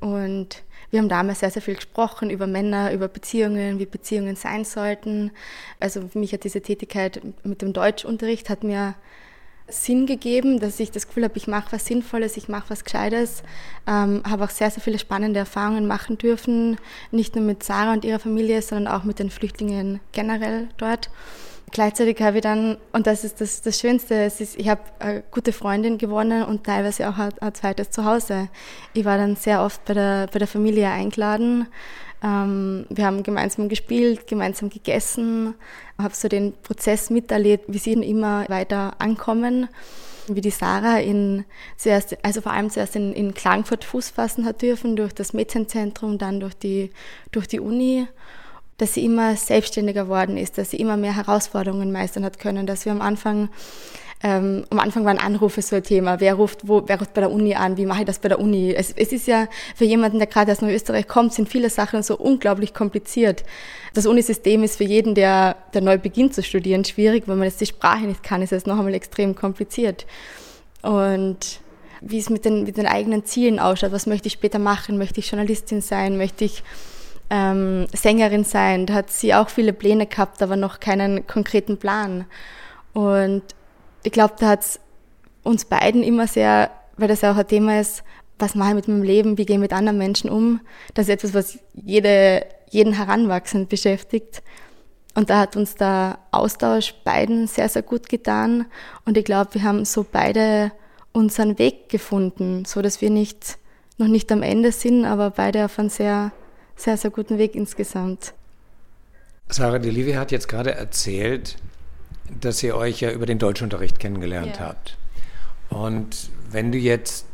und 0.00 0.64
wir 0.92 1.00
haben 1.00 1.08
damals 1.08 1.40
sehr, 1.40 1.50
sehr 1.50 1.62
viel 1.62 1.74
gesprochen 1.74 2.28
über 2.28 2.46
Männer, 2.46 2.92
über 2.92 3.08
Beziehungen, 3.08 3.78
wie 3.78 3.86
Beziehungen 3.86 4.36
sein 4.36 4.66
sollten. 4.66 5.30
Also 5.80 6.06
für 6.06 6.18
mich 6.18 6.34
hat 6.34 6.44
diese 6.44 6.60
Tätigkeit 6.60 7.22
mit 7.44 7.62
dem 7.62 7.72
Deutschunterricht 7.72 8.50
hat 8.50 8.62
mir 8.62 8.94
Sinn 9.68 10.04
gegeben, 10.04 10.60
dass 10.60 10.78
ich 10.80 10.90
das 10.90 11.06
Gefühl 11.06 11.24
habe, 11.24 11.38
ich 11.38 11.46
mache 11.46 11.72
was 11.72 11.86
Sinnvolles, 11.86 12.36
ich 12.36 12.50
mache 12.50 12.68
was 12.68 12.84
Gescheites. 12.84 13.42
Ähm, 13.86 14.22
habe 14.28 14.44
auch 14.44 14.50
sehr, 14.50 14.70
sehr 14.70 14.82
viele 14.82 14.98
spannende 14.98 15.40
Erfahrungen 15.40 15.86
machen 15.86 16.18
dürfen, 16.18 16.76
nicht 17.10 17.36
nur 17.36 17.44
mit 17.44 17.62
Sarah 17.62 17.94
und 17.94 18.04
ihrer 18.04 18.18
Familie, 18.18 18.60
sondern 18.60 18.92
auch 18.92 19.04
mit 19.04 19.18
den 19.18 19.30
Flüchtlingen 19.30 20.00
generell 20.12 20.68
dort. 20.76 21.08
Gleichzeitig 21.72 22.20
habe 22.20 22.36
ich 22.36 22.42
dann, 22.42 22.76
und 22.92 23.06
das 23.06 23.24
ist 23.24 23.40
das, 23.40 23.62
das 23.62 23.80
Schönste, 23.80 24.14
ist, 24.14 24.40
ich 24.40 24.68
habe 24.68 24.82
eine 24.98 25.22
gute 25.30 25.54
Freundin 25.54 25.96
gewonnen 25.96 26.44
und 26.44 26.64
teilweise 26.64 27.08
auch 27.08 27.16
ein, 27.16 27.32
ein 27.40 27.54
zweites 27.54 27.90
Zuhause. 27.90 28.50
Ich 28.92 29.06
war 29.06 29.16
dann 29.16 29.36
sehr 29.36 29.62
oft 29.62 29.82
bei 29.86 29.94
der, 29.94 30.28
bei 30.30 30.38
der 30.38 30.48
Familie 30.48 30.90
eingeladen. 30.90 31.66
Ähm, 32.22 32.84
wir 32.90 33.06
haben 33.06 33.22
gemeinsam 33.22 33.70
gespielt, 33.70 34.26
gemeinsam 34.26 34.68
gegessen, 34.68 35.54
habe 35.96 36.14
so 36.14 36.28
den 36.28 36.52
Prozess 36.62 37.08
miterlebt, 37.08 37.64
wie 37.68 37.78
sie 37.78 37.94
immer 37.94 38.46
weiter 38.50 38.94
ankommen, 38.98 39.66
wie 40.28 40.42
die 40.42 40.50
Sarah 40.50 40.98
in 40.98 41.46
zuerst, 41.78 42.22
also 42.22 42.42
vor 42.42 42.52
allem 42.52 42.68
zuerst 42.68 42.96
in, 42.96 43.14
in 43.14 43.32
Klagenfurt 43.32 43.84
Fuß 43.84 44.10
fassen 44.10 44.44
hat 44.44 44.60
dürfen, 44.60 44.94
durch 44.94 45.14
das 45.14 45.32
Mädchenzentrum, 45.32 46.18
dann 46.18 46.38
durch 46.38 46.54
die, 46.54 46.90
durch 47.32 47.48
die 47.48 47.60
Uni 47.60 48.06
dass 48.82 48.94
sie 48.94 49.04
immer 49.04 49.36
selbstständiger 49.36 50.04
geworden 50.04 50.36
ist, 50.36 50.58
dass 50.58 50.70
sie 50.70 50.76
immer 50.76 50.96
mehr 50.96 51.14
Herausforderungen 51.14 51.92
meistern 51.92 52.24
hat 52.24 52.40
können, 52.40 52.66
dass 52.66 52.84
wir 52.84 52.90
am 52.90 53.00
Anfang 53.00 53.48
ähm, 54.24 54.64
am 54.70 54.78
Anfang 54.78 55.04
waren 55.04 55.18
Anrufe 55.18 55.62
so 55.62 55.76
ein 55.76 55.82
Thema. 55.82 56.20
Wer 56.20 56.34
ruft, 56.34 56.68
wo, 56.68 56.82
wer 56.86 56.98
ruft 56.98 57.12
bei 57.12 57.20
der 57.20 57.30
Uni 57.30 57.54
an? 57.54 57.76
Wie 57.76 57.86
mache 57.86 58.00
ich 58.00 58.06
das 58.06 58.20
bei 58.20 58.28
der 58.28 58.38
Uni? 58.38 58.72
Es, 58.72 58.92
es 58.92 59.12
ist 59.12 59.26
ja 59.26 59.48
für 59.74 59.84
jemanden, 59.84 60.18
der 60.18 60.28
gerade 60.28 60.52
aus 60.52 60.62
Neuösterreich 60.62 61.08
kommt, 61.08 61.32
sind 61.32 61.48
viele 61.48 61.70
Sachen 61.70 62.04
so 62.04 62.16
unglaublich 62.16 62.72
kompliziert. 62.72 63.44
Das 63.94 64.06
Unisystem 64.06 64.62
ist 64.62 64.76
für 64.76 64.84
jeden, 64.84 65.16
der, 65.16 65.56
der 65.74 65.80
neu 65.80 65.98
beginnt 65.98 66.34
zu 66.34 66.42
studieren, 66.42 66.84
schwierig. 66.84 67.24
Wenn 67.26 67.38
man 67.38 67.48
jetzt 67.48 67.60
die 67.60 67.66
Sprache 67.66 68.04
nicht 68.04 68.22
kann, 68.22 68.42
ist 68.42 68.52
es 68.52 68.66
noch 68.66 68.78
einmal 68.78 68.94
extrem 68.94 69.34
kompliziert. 69.34 70.06
Und 70.82 71.60
wie 72.00 72.18
es 72.18 72.30
mit 72.30 72.44
den, 72.44 72.64
mit 72.64 72.76
den 72.76 72.86
eigenen 72.86 73.24
Zielen 73.24 73.58
ausschaut. 73.58 73.92
Was 73.92 74.06
möchte 74.06 74.26
ich 74.26 74.32
später 74.34 74.58
machen? 74.58 74.98
Möchte 74.98 75.20
ich 75.20 75.30
Journalistin 75.30 75.80
sein? 75.80 76.16
Möchte 76.16 76.44
ich 76.44 76.62
ähm, 77.32 77.86
Sängerin 77.94 78.44
sein. 78.44 78.84
Da 78.84 78.92
hat 78.92 79.10
sie 79.10 79.34
auch 79.34 79.48
viele 79.48 79.72
Pläne 79.72 80.06
gehabt, 80.06 80.42
aber 80.42 80.54
noch 80.56 80.80
keinen 80.80 81.26
konkreten 81.26 81.78
Plan. 81.78 82.26
Und 82.92 83.42
ich 84.02 84.12
glaube, 84.12 84.34
da 84.38 84.48
hat 84.48 84.60
es 84.60 84.80
uns 85.42 85.64
beiden 85.64 86.02
immer 86.02 86.26
sehr, 86.26 86.70
weil 86.98 87.08
das 87.08 87.22
ja 87.22 87.32
auch 87.32 87.36
ein 87.36 87.48
Thema 87.48 87.80
ist, 87.80 88.04
was 88.38 88.54
mache 88.54 88.70
ich 88.70 88.74
mit 88.74 88.88
meinem 88.88 89.02
Leben, 89.02 89.38
wie 89.38 89.46
gehe 89.46 89.56
ich 89.56 89.60
mit 89.60 89.72
anderen 89.72 89.96
Menschen 89.96 90.28
um. 90.28 90.60
Das 90.92 91.06
ist 91.06 91.14
etwas, 91.14 91.32
was 91.32 91.58
jede, 91.72 92.44
jeden 92.68 92.92
Heranwachsend 92.92 93.70
beschäftigt. 93.70 94.42
Und 95.14 95.30
da 95.30 95.38
hat 95.38 95.56
uns 95.56 95.74
der 95.74 96.18
Austausch 96.32 96.94
beiden 97.02 97.46
sehr, 97.46 97.68
sehr 97.70 97.82
gut 97.82 98.10
getan. 98.10 98.66
Und 99.06 99.16
ich 99.16 99.24
glaube, 99.24 99.54
wir 99.54 99.62
haben 99.62 99.86
so 99.86 100.04
beide 100.10 100.72
unseren 101.12 101.58
Weg 101.58 101.88
gefunden, 101.88 102.64
so 102.66 102.82
dass 102.82 103.00
wir 103.00 103.10
nicht, 103.10 103.58
noch 103.96 104.08
nicht 104.08 104.30
am 104.32 104.42
Ende 104.42 104.72
sind, 104.72 105.06
aber 105.06 105.30
beide 105.30 105.64
auf 105.64 105.78
einem 105.78 105.88
sehr 105.88 106.32
sehr, 106.76 106.96
sehr 106.96 107.10
guten 107.10 107.38
Weg 107.38 107.54
insgesamt. 107.54 108.34
Sarah 109.48 109.78
Delivi 109.78 110.12
hat 110.12 110.32
jetzt 110.32 110.48
gerade 110.48 110.74
erzählt, 110.74 111.56
dass 112.40 112.62
ihr 112.62 112.76
euch 112.76 113.00
ja 113.00 113.10
über 113.10 113.26
den 113.26 113.38
Deutschunterricht 113.38 113.98
kennengelernt 113.98 114.56
ja. 114.56 114.66
habt. 114.66 114.96
Und 115.68 116.30
wenn 116.50 116.72
du 116.72 116.78
jetzt 116.78 117.26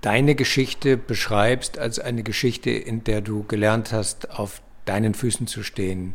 deine 0.00 0.34
Geschichte 0.34 0.96
beschreibst 0.96 1.78
als 1.78 1.98
eine 1.98 2.22
Geschichte, 2.22 2.70
in 2.70 3.04
der 3.04 3.20
du 3.20 3.44
gelernt 3.44 3.92
hast, 3.92 4.30
auf 4.30 4.62
deinen 4.84 5.14
Füßen 5.14 5.46
zu 5.46 5.62
stehen, 5.62 6.14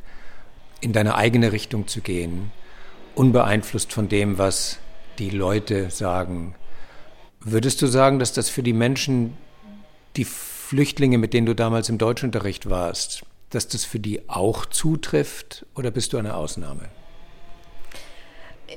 in 0.82 0.94
deine 0.94 1.16
eigene 1.16 1.52
Richtung 1.52 1.88
zu 1.88 2.02
gehen, 2.02 2.52
unbeeinflusst 3.16 3.94
von 3.94 4.10
dem, 4.10 4.38
was 4.38 4.80
die 5.20 5.30
Leute 5.30 5.90
sagen, 5.92 6.56
würdest 7.40 7.82
du 7.82 7.88
sagen, 7.88 8.20
dass 8.20 8.34
das 8.34 8.50
für 8.50 8.64
die 8.64 8.74
Menschen, 8.74 9.38
die 10.16 10.26
Flüchtlinge, 10.74 11.20
mit 11.20 11.36
denen 11.36 11.46
du 11.46 11.54
damals 11.54 11.90
im 11.90 12.00
Deutschunterricht 12.00 12.68
warst, 12.68 13.22
dass 13.52 13.68
das 13.68 13.86
für 13.86 14.00
die 14.00 14.28
auch 14.28 14.66
zutrifft 14.66 15.68
oder 15.76 15.92
bist 15.92 16.14
du 16.14 16.18
eine 16.18 16.34
Ausnahme? 16.34 16.90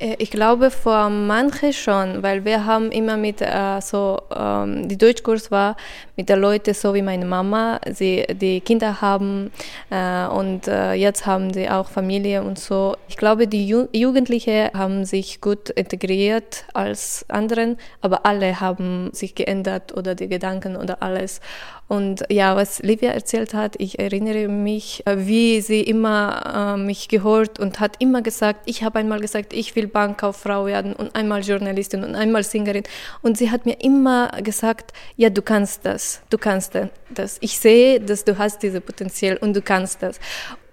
Äh, 0.00 0.16
ich 0.18 0.30
glaube 0.30 0.70
vor 0.70 1.11
manche 1.11 1.72
schon, 1.72 2.22
weil 2.22 2.44
wir 2.44 2.64
haben 2.64 2.90
immer 2.90 3.16
mit 3.16 3.40
äh, 3.40 3.80
so 3.80 4.20
ähm, 4.35 4.88
die 4.88 4.98
Deutschkurs 4.98 5.50
war 5.50 5.76
mit 6.16 6.28
den 6.28 6.40
Leuten 6.40 6.74
so 6.74 6.94
wie 6.94 7.02
meine 7.02 7.26
Mama, 7.26 7.80
sie 7.92 8.24
die 8.28 8.61
Kinder 8.61 9.00
haben 9.00 9.50
äh, 9.90 10.26
und 10.26 10.66
äh, 10.68 10.94
jetzt 10.94 11.26
haben 11.26 11.52
sie 11.52 11.68
auch 11.68 11.88
Familie 11.88 12.42
und 12.42 12.59
so. 12.59 12.96
Ich 13.09 13.16
glaube, 13.16 13.46
die 13.46 13.68
Ju 13.68 13.88
Jugendlichen 13.92 14.70
haben 14.74 15.04
sich 15.04 15.40
gut 15.40 15.70
integriert 15.70 16.64
als 16.74 17.24
anderen, 17.28 17.76
aber 18.00 18.24
alle 18.26 18.61
haben 18.61 19.11
sich 19.12 19.35
geändert 19.35 19.96
oder 19.96 20.14
die 20.14 20.28
Gedanken 20.28 20.76
oder 20.76 21.02
alles. 21.02 21.40
Und 21.88 22.24
ja, 22.28 22.56
was 22.56 22.82
Livia 22.82 23.11
erzählt 23.12 23.54
hat, 23.54 23.76
ich 23.78 24.00
erinnere 24.00 24.48
mich, 24.48 25.06
äh, 25.06 25.26
wie 25.26 25.61
sie 25.61 25.82
immer 25.82 26.74
äh, 26.74 26.80
mich 26.80 27.09
gehört 27.09 27.61
und 27.61 27.78
hat 27.78 27.96
immer 28.00 28.22
gesagt, 28.22 28.62
ich 28.66 28.82
habe 28.82 28.98
einmal 28.98 29.20
gesagt, 29.20 29.52
ich 29.52 29.76
will 29.76 29.86
Bankkauffrau 29.87 30.66
werden 30.66 30.92
und 30.92 31.14
einmal 31.14 31.42
Journalistin 31.42 32.05
und 32.05 32.14
einmal 32.14 32.44
Sängerin. 32.44 32.85
Und 33.22 33.38
sie 33.38 33.51
hat 33.51 33.66
mir 33.66 33.81
immer 33.81 34.31
gesagt, 34.42 34.92
ja, 35.16 35.31
du 35.31 35.42
kannst 35.42 35.85
das, 35.85 36.20
du 36.31 36.38
kannst 36.38 36.79
das. 37.11 37.38
Ich 37.40 37.59
sehe, 37.59 38.01
dass 38.01 38.25
du 38.25 38.38
hast 38.38 38.62
dieses 38.62 38.81
Potenzial 38.81 39.37
und 39.37 39.55
du 39.55 39.62
kannst 39.62 40.03
das. 40.03 40.18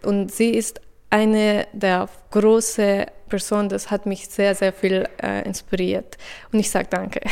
Und 0.03 0.31
sie 0.31 0.51
ist 0.51 0.81
eine 1.09 1.67
der 1.73 2.09
großen 2.31 3.05
Personen, 3.29 3.69
das 3.69 3.91
hat 3.91 4.05
mich 4.05 4.27
sehr, 4.27 4.55
sehr 4.55 4.73
viel 4.73 5.07
äh, 5.21 5.45
inspiriert. 5.45 6.17
Und 6.51 6.59
ich 6.59 6.69
sage 6.69 6.87
danke. 6.89 7.21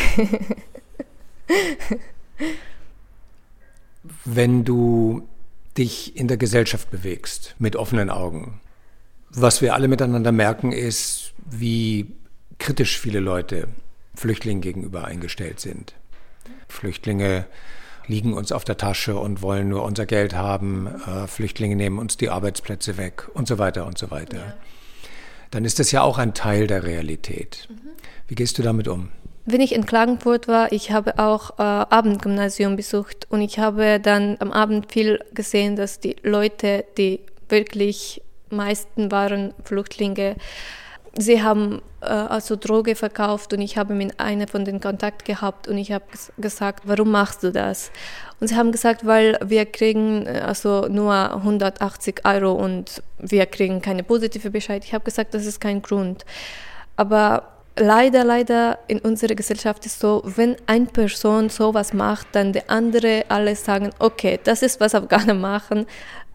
wenn 4.26 4.63
du 4.63 5.28
dich 5.78 6.15
in 6.15 6.28
der 6.28 6.38
Gesellschaft 6.38 6.91
bewegst 6.91 7.56
mit 7.60 7.76
offenen 7.76 8.10
Augen. 8.10 8.60
Was 9.34 9.62
wir 9.62 9.74
alle 9.74 9.88
miteinander 9.88 10.32
merken, 10.32 10.72
ist, 10.72 11.34
wie 11.50 12.08
kritisch 12.60 13.00
viele 13.00 13.20
Leute 13.20 13.67
Flüchtlingen 14.15 14.62
gegenüber 14.62 15.06
eingestellt 15.06 15.60
sind. 15.60 15.94
Flüchtlinge 16.67 17.46
liegen 18.08 18.34
uns 18.34 18.52
auf 18.52 18.63
der 18.65 18.78
Tasche 18.78 19.17
und 19.17 19.41
wollen 19.41 19.70
nur 19.70 19.84
unser 19.84 20.06
Geld 20.06 20.34
haben. 20.34 20.88
Äh, 20.88 21.28
Flüchtlinge 21.28 21.76
nehmen 21.76 21.98
uns 21.98 22.17
die 22.17 22.30
Arbeitsplätze 22.30 22.98
weg 22.98 23.30
und 23.34 23.48
so 23.48 23.58
weiter 23.58 23.86
und 23.86 23.98
so 23.98 24.12
weiter. 24.12 24.38
Ja. 24.38 24.54
Dann 25.52 25.65
ist 25.65 25.80
das 25.80 25.91
ja 25.91 26.02
auch 26.02 26.17
ein 26.17 26.34
Teil 26.34 26.67
der 26.67 26.84
Realität. 26.84 27.67
Mhm. 27.70 27.89
Wie 28.28 28.36
gehst 28.36 28.58
du 28.58 28.63
damit 28.63 28.88
um? 28.88 29.10
Wenn 29.46 29.62
ich 29.62 29.74
in 29.74 29.86
Klagenfurt 29.86 30.48
war, 30.48 30.72
ich 30.72 30.91
habe 30.91 31.17
auch 31.20 31.58
äh, 31.58 31.63
Abendgymnasium 31.63 32.76
besucht 32.76 33.28
und 33.30 33.41
ich 33.41 33.60
habe 33.60 34.00
dann 34.00 34.38
am 34.39 34.52
Abend 34.52 34.91
viel 34.91 35.20
gesehen, 35.34 35.76
dass 35.76 36.00
die 36.00 36.15
Leute, 36.22 36.86
die 36.98 37.22
wirklich 37.50 38.22
meisten 38.52 39.12
waren 39.12 39.54
Flüchtlinge, 39.64 40.36
sie 41.18 41.44
haben 41.44 41.82
äh, 42.02 42.06
also 42.06 42.56
Droge 42.56 42.96
verkauft 42.96 43.54
und 43.54 43.62
ich 43.62 43.78
habe 43.78 43.94
mit 43.94 44.20
einer 44.20 44.48
von 44.48 44.66
den 44.66 44.80
Kontakt 44.80 45.26
gehabt 45.26 45.68
und 45.68 45.78
ich 45.78 45.92
habe 45.92 46.06
gesagt, 46.38 46.84
warum 46.86 47.12
machst 47.12 47.44
du 47.44 47.52
das? 47.52 47.92
Und 48.40 48.48
sie 48.48 48.56
haben 48.56 48.72
gesagt, 48.72 49.06
weil 49.06 49.38
wir 49.44 49.66
kriegen 49.66 50.26
äh, 50.26 50.42
also 50.46 50.88
nur 50.88 51.14
180 51.14 52.26
Euro 52.26 52.54
und 52.54 53.04
wir 53.20 53.46
kriegen 53.46 53.82
keine 53.82 54.04
positive 54.04 54.50
Bescheid. 54.50 54.84
Ich 54.86 54.94
habe 54.94 55.04
gesagt, 55.04 55.34
das 55.34 55.46
ist 55.46 55.60
kein 55.60 55.82
Grund. 55.82 56.26
Aber 56.96 57.44
leider, 57.78 58.24
leider 58.24 58.80
in 58.88 59.00
unserer 59.00 59.36
Gesellschaft 59.36 59.86
ist 59.86 60.00
so, 60.00 60.22
wenn 60.26 60.56
eine 60.68 60.86
Person 60.86 61.50
sowas 61.50 61.94
macht, 61.94 62.28
dann 62.34 62.54
die 62.54 62.68
andere 62.70 63.26
alle 63.30 63.56
sagen, 63.56 63.92
okay, 64.00 64.40
das 64.44 64.62
ist 64.62 64.80
was 64.80 64.96
Afghaner 64.96 65.34
machen, 65.52 65.86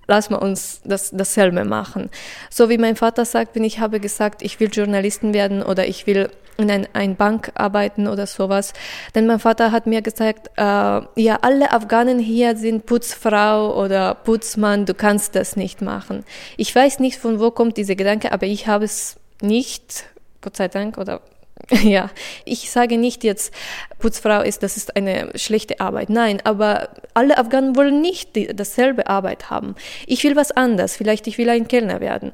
lass 0.07 0.31
mal 0.31 0.39
uns 0.39 0.81
das, 0.85 1.11
dasselbe 1.11 1.65
machen. 1.65 2.11
So 2.51 2.69
wie 2.69 2.79
mein 2.79 2.97
Vater 2.97 3.25
sagt, 3.25 3.55
wenn 3.57 3.65
ich 3.65 3.81
habe 3.81 4.01
gesagt, 4.01 4.43
ich 4.43 4.61
will 4.61 4.71
Journalistin 4.73 5.35
werden 5.35 5.63
oder 5.63 5.87
ich 5.87 6.07
will 6.07 6.31
in 6.59 6.71
ein, 6.71 6.89
ein 6.95 7.17
Bank 7.17 7.53
arbeiten 7.55 8.07
oder 8.07 8.27
sowas. 8.27 8.73
Denn 9.15 9.27
mein 9.27 9.39
Vater 9.39 9.73
hat 9.73 9.87
mir 9.87 10.03
gesagt, 10.03 10.51
äh, 10.57 10.63
ja, 10.63 11.39
alle 11.43 11.73
Afghanen 11.73 12.19
hier 12.19 12.57
sind 12.57 12.87
Putzfrau 12.87 13.83
oder 13.83 14.15
Putzmann, 14.15 14.87
du 14.87 14.95
kannst 14.95 15.35
das 15.35 15.57
nicht 15.57 15.83
machen. 15.83 16.25
Ich 16.57 16.75
weiß 16.75 17.01
nicht, 17.01 17.19
von 17.19 17.41
wo 17.41 17.51
kommt 17.51 17.77
dieser 17.77 17.95
Gedanke, 17.95 18.33
aber 18.33 18.47
ich 18.47 18.67
habe 18.67 18.85
es 18.85 19.17
nicht, 19.43 20.05
Gott 20.41 20.57
sei 20.57 20.69
Dank, 20.69 20.97
oder 20.99 21.21
ja, 21.83 22.11
ich 22.45 22.71
sage 22.71 22.99
nicht 22.99 23.25
jetzt, 23.25 23.53
Putzfrau 23.99 24.43
ist, 24.43 24.63
das 24.63 24.77
ist 24.77 24.97
eine 24.97 25.31
schlechte 25.37 25.81
Arbeit. 25.81 26.11
Nein, 26.11 26.41
aber 26.45 26.91
alle 27.15 27.39
Afghanen 27.39 27.77
wollen 27.77 28.01
nicht 28.01 28.37
die, 28.37 28.47
dasselbe 28.49 29.07
Arbeit 29.07 29.51
haben. 29.51 29.75
Ich 30.07 30.23
will 30.25 30.37
was 30.37 30.53
anderes. 30.53 30.97
Vielleicht 30.97 31.27
ich 31.27 31.39
will 31.39 31.49
ein 31.49 31.67
Kellner 31.69 32.01
werden. 32.01 32.33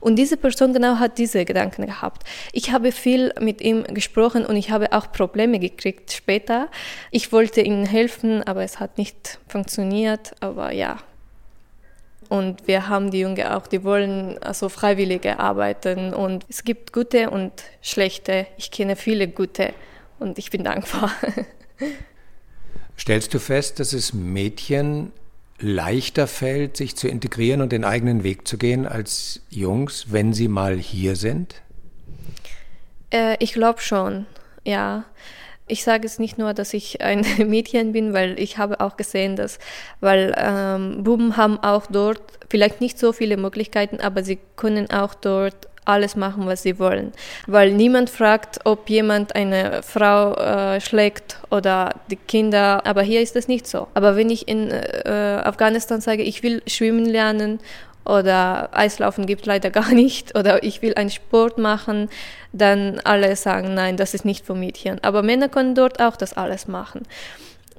Und 0.00 0.16
diese 0.16 0.36
Person 0.36 0.72
genau 0.72 0.96
hat 0.96 1.18
diese 1.18 1.44
Gedanken 1.44 1.86
gehabt. 1.86 2.24
Ich 2.52 2.72
habe 2.72 2.90
viel 2.90 3.32
mit 3.40 3.60
ihm 3.60 3.84
gesprochen 3.84 4.44
und 4.44 4.56
ich 4.56 4.72
habe 4.72 4.92
auch 4.92 5.12
Probleme 5.12 5.60
gekriegt 5.60 6.12
später. 6.12 6.68
Ich 7.12 7.30
wollte 7.30 7.60
ihm 7.60 7.84
helfen, 7.84 8.42
aber 8.42 8.64
es 8.64 8.80
hat 8.80 8.98
nicht 8.98 9.38
funktioniert. 9.46 10.32
Aber 10.40 10.72
ja. 10.72 10.98
Und 12.28 12.66
wir 12.66 12.88
haben 12.88 13.10
die 13.10 13.20
Jungen 13.20 13.46
auch, 13.46 13.66
die 13.66 13.84
wollen 13.84 14.42
also 14.42 14.68
Freiwillige 14.68 15.38
arbeiten. 15.38 16.14
Und 16.14 16.46
es 16.48 16.64
gibt 16.64 16.92
gute 16.92 17.30
und 17.30 17.52
schlechte. 17.80 18.46
Ich 18.56 18.70
kenne 18.70 18.96
viele 18.96 19.28
gute 19.28 19.74
und 20.18 20.38
ich 20.38 20.50
bin 20.50 20.64
dankbar. 20.64 21.12
Stellst 22.98 23.34
du 23.34 23.38
fest, 23.38 23.80
dass 23.80 23.92
es 23.92 24.12
Mädchen 24.12 25.12
leichter 25.58 26.26
fällt, 26.26 26.76
sich 26.76 26.96
zu 26.96 27.08
integrieren 27.08 27.60
und 27.60 27.72
den 27.72 27.84
eigenen 27.84 28.24
Weg 28.24 28.46
zu 28.46 28.58
gehen 28.58 28.86
als 28.86 29.40
Jungs, 29.48 30.06
wenn 30.10 30.32
sie 30.32 30.48
mal 30.48 30.76
hier 30.76 31.16
sind? 31.16 31.62
Äh, 33.10 33.36
ich 33.38 33.52
glaube 33.52 33.80
schon, 33.80 34.26
ja. 34.64 35.04
Ich 35.68 35.84
sage 35.84 36.06
es 36.06 36.18
nicht 36.18 36.38
nur, 36.38 36.54
dass 36.54 36.74
ich 36.74 37.00
ein 37.00 37.24
Mädchen 37.48 37.92
bin, 37.92 38.12
weil 38.12 38.38
ich 38.38 38.58
habe 38.58 38.80
auch 38.80 38.96
gesehen, 38.96 39.36
dass, 39.36 39.58
weil 40.00 40.34
ähm, 40.36 41.04
Buben 41.04 41.36
haben 41.36 41.58
auch 41.58 41.86
dort 41.86 42.20
vielleicht 42.50 42.80
nicht 42.80 42.98
so 42.98 43.12
viele 43.12 43.36
Möglichkeiten, 43.36 44.00
aber 44.00 44.22
sie 44.22 44.38
können 44.56 44.90
auch 44.90 45.14
dort 45.14 45.68
alles 45.84 46.14
machen, 46.14 46.46
was 46.46 46.62
sie 46.62 46.78
wollen. 46.78 47.12
Weil 47.46 47.72
niemand 47.72 48.08
fragt, 48.08 48.60
ob 48.64 48.88
jemand 48.88 49.34
eine 49.34 49.82
Frau 49.82 50.34
äh, 50.34 50.80
schlägt 50.80 51.38
oder 51.50 51.94
die 52.10 52.16
Kinder. 52.16 52.86
Aber 52.86 53.02
hier 53.02 53.20
ist 53.20 53.34
das 53.34 53.48
nicht 53.48 53.66
so. 53.66 53.88
Aber 53.94 54.16
wenn 54.16 54.30
ich 54.30 54.46
in 54.46 54.70
äh, 54.70 55.40
Afghanistan 55.42 56.00
sage, 56.00 56.22
ich 56.22 56.42
will 56.42 56.62
schwimmen 56.66 57.06
lernen 57.06 57.58
oder 58.04 58.70
Eislaufen 58.72 59.26
gibt 59.26 59.46
leider 59.46 59.70
gar 59.70 59.90
nicht 59.92 60.36
oder 60.36 60.62
ich 60.62 60.82
will 60.82 60.94
einen 60.94 61.10
Sport 61.10 61.58
machen, 61.58 62.08
dann 62.52 63.00
alle 63.04 63.34
sagen, 63.36 63.74
nein, 63.74 63.96
das 63.96 64.14
ist 64.14 64.24
nicht 64.24 64.44
für 64.44 64.54
Mädchen. 64.54 65.02
Aber 65.02 65.22
Männer 65.22 65.48
können 65.48 65.74
dort 65.74 66.00
auch 66.00 66.16
das 66.16 66.34
alles 66.34 66.68
machen. 66.68 67.02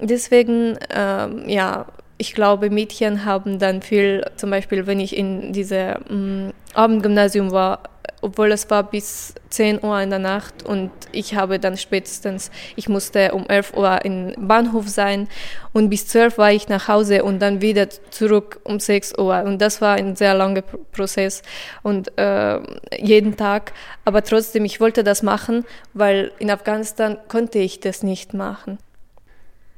Deswegen, 0.02 0.78
ähm, 0.90 1.48
ja, 1.48 1.86
ich 2.18 2.34
glaube, 2.34 2.70
Mädchen 2.70 3.26
haben 3.26 3.60
dann 3.60 3.82
viel, 3.82 4.26
zum 4.36 4.50
Beispiel, 4.50 4.88
wenn 4.88 5.00
ich 5.00 5.16
in 5.16 5.54
diesem 5.54 6.48
mm, 6.48 6.54
Abendgymnasium 6.74 7.52
war, 7.52 7.80
obwohl 8.24 8.54
es 8.54 8.70
war 8.70 8.90
bis 8.90 9.36
10 9.50 9.84
Uhr 9.84 10.00
in 10.00 10.10
der 10.10 10.20
Nacht 10.20 10.64
und 10.64 10.92
ich 11.12 11.36
habe 11.36 11.60
dann 11.60 11.78
spätestens, 11.78 12.52
ich 12.78 12.88
musste 12.88 13.34
um 13.34 13.46
11 13.48 13.74
Uhr 13.74 14.06
im 14.06 14.34
Bahnhof 14.38 14.88
sein 14.88 15.28
und 15.74 15.90
bis 15.90 16.08
12 16.08 16.38
war 16.38 16.52
ich 16.52 16.70
nach 16.70 16.88
Hause 16.88 17.24
und 17.24 17.40
dann 17.40 17.62
wieder 17.62 17.90
zurück 17.90 18.62
um 18.64 18.80
6 18.80 19.18
Uhr 19.18 19.44
und 19.44 19.62
das 19.62 19.82
war 19.82 19.96
ein 19.96 20.16
sehr 20.16 20.34
langer 20.36 20.62
Prozess 20.62 21.42
und 21.82 22.18
äh, 22.18 22.62
jeden 22.98 23.36
Tag, 23.36 23.74
aber 24.06 24.24
trotzdem, 24.24 24.64
ich 24.64 24.80
wollte 24.80 25.04
das 25.04 25.22
machen, 25.22 25.66
weil 25.94 26.32
in 26.40 26.50
Afghanistan 26.50 27.18
konnte 27.28 27.60
ich 27.60 27.82
das 27.82 28.04
nicht 28.04 28.34
machen. 28.34 28.78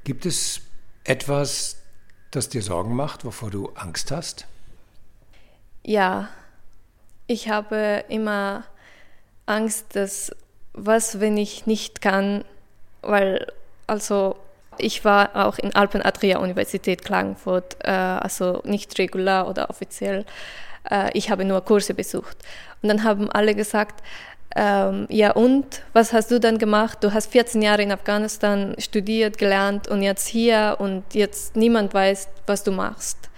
Gibt 0.04 0.28
es 0.28 0.62
etwas, 1.04 1.82
das 2.36 2.50
dir 2.50 2.62
Sorgen 2.62 2.96
macht, 2.96 3.26
wovor 3.26 3.50
du 3.50 3.72
Angst 3.76 4.12
hast? 4.12 4.46
Ja, 5.84 6.30
ich 7.28 7.50
habe 7.50 8.04
immer 8.10 8.64
Angst, 9.46 9.96
dass 9.96 10.32
was, 10.74 11.20
wenn 11.20 11.38
ich 11.38 11.66
nicht 11.66 12.02
kann, 12.02 12.44
weil 13.02 13.48
also 13.88 14.36
ich 14.78 15.06
war 15.06 15.48
auch 15.48 15.58
in 15.58 15.74
Alpen 15.76 16.02
Adria 16.02 16.40
Universität 16.40 17.04
Klagenfurt, 17.04 17.78
äh, 17.84 17.92
also 17.92 18.62
nicht 18.66 18.98
regular 18.98 19.48
oder 19.48 19.70
offiziell. 19.70 20.26
Äh, 20.90 21.12
ich 21.14 21.30
habe 21.30 21.46
nur 21.46 21.62
Kurse 21.62 21.94
besucht. 21.94 22.38
Und 22.82 22.90
dann 22.90 23.04
haben 23.04 23.32
alle 23.32 23.56
gesagt, 23.56 24.04
ähm, 24.56 25.08
ja 25.10 25.32
und, 25.32 25.82
was 25.94 26.14
hast 26.14 26.32
du 26.32 26.40
dann 26.40 26.58
gemacht? 26.58 27.00
Du 27.02 27.14
hast 27.14 27.32
14 27.32 27.62
Jahre 27.62 27.84
in 27.84 27.92
Afghanistan 27.92 28.76
studiert, 28.78 29.38
gelernt 29.38 29.88
und 29.88 30.02
jetzt 30.02 30.28
hier 30.28 30.78
und 30.80 31.04
jetzt 31.14 31.56
niemand 31.56 31.94
weiß, 31.94 32.30
was 32.46 32.64
du 32.64 32.72
machst 32.72 33.30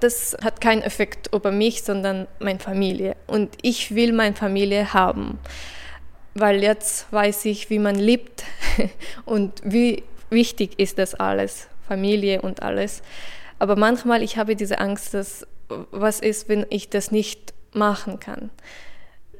das 0.00 0.36
hat 0.42 0.60
keinen 0.60 0.82
Effekt 0.82 1.32
über 1.32 1.52
mich, 1.52 1.82
sondern 1.82 2.26
meine 2.38 2.58
Familie. 2.58 3.16
Und 3.26 3.56
ich 3.62 3.94
will 3.94 4.12
meine 4.12 4.34
Familie 4.34 4.92
haben, 4.92 5.38
weil 6.34 6.62
jetzt 6.62 7.12
weiß 7.12 7.44
ich, 7.44 7.70
wie 7.70 7.78
man 7.78 7.94
lebt 7.94 8.44
und 9.24 9.60
wie 9.62 10.02
wichtig 10.30 10.78
ist 10.78 10.98
das 10.98 11.14
alles, 11.14 11.68
Familie 11.86 12.42
und 12.42 12.62
alles. 12.62 13.02
Aber 13.58 13.76
manchmal 13.76 14.22
ich 14.22 14.38
habe 14.38 14.56
diese 14.56 14.78
Angst, 14.78 15.14
dass 15.14 15.46
was 15.68 16.20
ist, 16.20 16.48
wenn 16.48 16.66
ich 16.70 16.88
das 16.88 17.12
nicht 17.12 17.54
machen 17.72 18.18
kann. 18.18 18.50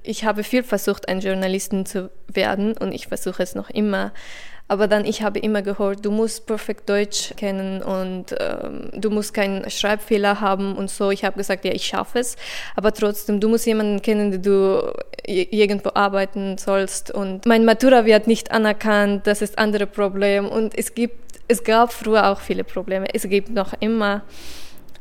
Ich 0.03 0.25
habe 0.25 0.45
viel 0.45 0.63
versucht, 0.63 1.09
ein 1.09 1.21
Journalisten 1.21 1.87
zu 1.87 2.11
werden 2.29 2.77
und 2.77 2.93
ich 2.93 3.09
versuche 3.09 3.43
es 3.43 3.55
noch 3.55 3.71
immer. 3.71 4.13
Aber 4.71 4.87
dann, 4.87 5.05
ich 5.05 5.23
habe 5.23 5.41
immer 5.41 5.63
gehört, 5.63 6.05
du 6.05 6.13
musst 6.13 6.47
perfekt 6.47 6.89
Deutsch 6.89 7.35
kennen 7.37 7.83
und 7.83 8.27
ähm, 8.39 8.91
du 8.95 9.11
musst 9.11 9.35
keinen 9.35 9.69
Schreibfehler 9.69 10.41
haben 10.41 10.77
und 10.77 10.89
so. 10.89 11.11
Ich 11.11 11.25
habe 11.25 11.37
gesagt, 11.37 11.65
ja, 11.65 11.73
ich 11.73 11.87
schaffe 11.87 12.21
es. 12.21 12.37
Aber 12.77 12.95
trotzdem, 12.95 13.41
du 13.41 13.49
musst 13.49 13.67
jemanden 13.67 14.01
kennen, 14.01 14.31
den 14.31 14.43
du 14.45 14.93
irgendwo 15.27 15.91
arbeiten 15.95 16.57
sollst. 16.57 17.11
Und 17.11 17.47
mein 17.47 17.65
Matura 17.65 18.05
wird 18.05 18.29
nicht 18.29 18.53
anerkannt, 18.53 19.27
das 19.27 19.43
ist 19.43 19.59
ein 19.59 19.65
anderes 19.65 19.89
Problem. 19.89 20.47
Und 20.47 20.79
es 20.79 20.95
gibt, 20.95 21.17
es 21.49 21.65
gab 21.65 21.93
früher 21.93 22.29
auch 22.29 22.39
viele 22.39 22.63
Probleme. 22.63 23.13
Es 23.13 23.29
gibt 23.29 23.51
noch 23.51 23.75
immer, 23.81 24.23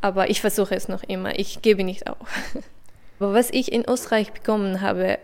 aber 0.02 0.32
ich 0.32 0.42
versuche 0.42 0.74
es 0.74 0.88
noch 0.88 1.04
immer. 1.04 1.38
Ich 1.38 1.62
gebe 1.62 1.84
nicht 1.84 2.08
auf. 2.08 2.18
Aber 3.20 3.34
was 3.34 3.50
ich 3.52 3.72
in 3.72 3.84
Österreich 3.88 4.32
bekommen 4.32 4.82
habe, 4.82 5.20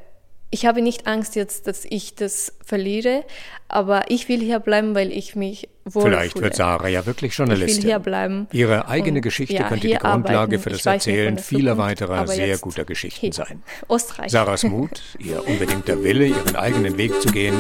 ich 0.52 0.66
habe 0.66 0.82
nicht 0.82 1.08
Angst 1.08 1.36
jetzt, 1.36 1.68
dass 1.68 1.86
ich 1.86 2.16
das 2.16 2.54
verliere, 2.64 3.26
aber 3.68 4.04
ich 4.10 4.30
will 4.30 4.40
hier 4.40 4.60
bleiben, 4.60 4.96
weil 4.96 5.12
ich 5.12 5.36
mich 5.36 5.70
wohl 5.86 6.04
Vielleicht 6.04 6.40
wird 6.40 6.56
Sarah 6.56 6.88
ja 6.88 7.06
wirklich 7.06 7.34
Journalistin. 7.34 7.80
Ich 7.80 7.84
will 7.84 7.92
hier 7.92 8.00
bleiben. 8.00 8.48
Ihre 8.52 8.88
eigene 8.88 9.22
Geschichte 9.22 9.56
ja, 9.56 9.68
könnte 9.68 9.88
die 9.88 9.96
Grundlage 9.96 10.38
arbeiten. 10.38 10.60
für 10.62 10.70
das 10.70 10.86
Erzählen 10.86 11.38
vieler 11.38 11.78
weiterer 11.78 12.28
sehr 12.28 12.58
guter 12.58 12.86
Geschichten 12.86 13.32
sein. 13.32 13.64
Österreich. 13.90 14.32
Sarahs 14.32 14.64
Mut, 14.64 15.02
ihr 15.20 15.46
unbedingter 15.48 16.04
Wille, 16.04 16.28
ihren 16.28 16.56
eigenen 16.56 16.98
Weg 16.98 17.20
zu 17.22 17.30
gehen, 17.30 17.54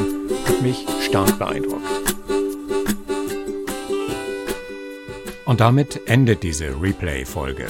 hat 0.47 0.61
mich 0.61 0.85
stark 1.01 1.37
beeindruckt. 1.39 1.81
Und 5.45 5.59
damit 5.59 6.07
endet 6.07 6.43
diese 6.43 6.81
Replay-Folge. 6.81 7.67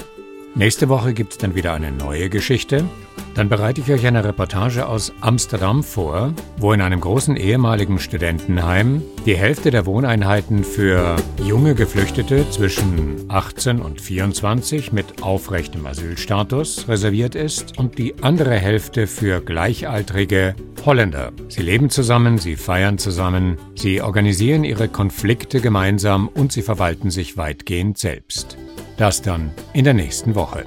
Nächste 0.58 0.88
Woche 0.88 1.14
gibt 1.14 1.34
es 1.34 1.38
dann 1.38 1.54
wieder 1.54 1.74
eine 1.74 1.92
neue 1.92 2.30
Geschichte. 2.30 2.86
Dann 3.34 3.50
bereite 3.50 3.82
ich 3.82 3.92
euch 3.92 4.08
eine 4.08 4.24
Reportage 4.24 4.88
aus 4.88 5.12
Amsterdam 5.20 5.84
vor, 5.84 6.34
wo 6.56 6.72
in 6.72 6.80
einem 6.80 7.02
großen 7.02 7.36
ehemaligen 7.36 8.00
Studentenheim 8.00 9.02
die 9.26 9.36
Hälfte 9.36 9.70
der 9.70 9.86
Wohneinheiten 9.86 10.64
für 10.64 11.18
junge 11.44 11.76
Geflüchtete 11.76 12.50
zwischen 12.52 13.26
18 13.28 13.82
und 13.82 14.00
24 14.00 14.94
mit 14.94 15.22
aufrechtem 15.22 15.86
Asylstatus 15.86 16.88
reserviert 16.88 17.36
ist 17.36 17.78
und 17.78 17.98
die 17.98 18.16
andere 18.22 18.56
Hälfte 18.56 19.08
für 19.08 19.42
gleichaltrige 19.42 20.56
Holländer. 20.86 21.34
Sie 21.50 21.64
leben 21.64 21.90
zusammen, 21.90 22.38
sie 22.38 22.56
feiern 22.56 22.98
zusammen, 22.98 23.58
sie 23.76 24.02
organisieren 24.02 24.64
ihre 24.64 24.88
Konflikte 24.88 25.60
gemeinsam 25.60 26.30
und 26.30 26.54
sie 26.54 26.62
verwalten 26.62 27.12
sich 27.12 27.36
weitgehend 27.36 27.98
selbst. 27.98 28.58
Das 28.98 29.22
dann 29.22 29.52
in 29.74 29.84
der 29.84 29.94
nächsten 29.94 30.36
Woche. 30.36 30.66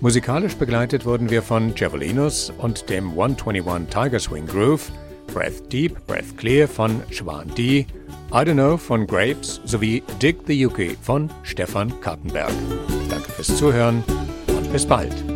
Musikalisch 0.00 0.56
begleitet 0.56 1.06
wurden 1.06 1.30
wir 1.30 1.42
von 1.42 1.74
Javelinos 1.74 2.52
und 2.58 2.90
dem 2.90 3.10
121 3.10 3.88
Tiger 3.88 4.20
Swing 4.20 4.46
Groove, 4.46 4.90
Breath 5.32 5.72
Deep, 5.72 6.06
Breath 6.06 6.36
Clear 6.36 6.68
von 6.68 7.02
Schwan 7.10 7.52
D, 7.56 7.86
I 8.30 8.32
Don't 8.32 8.54
Know 8.54 8.76
von 8.76 9.06
Grapes 9.06 9.60
sowie 9.64 10.02
Dig 10.20 10.36
the 10.46 10.60
Yuki 10.60 10.96
von 11.00 11.30
Stefan 11.42 12.00
Kartenberg. 12.00 12.52
Danke 13.08 13.30
fürs 13.32 13.56
Zuhören 13.56 14.04
und 14.48 14.72
bis 14.72 14.84
bald. 14.84 15.35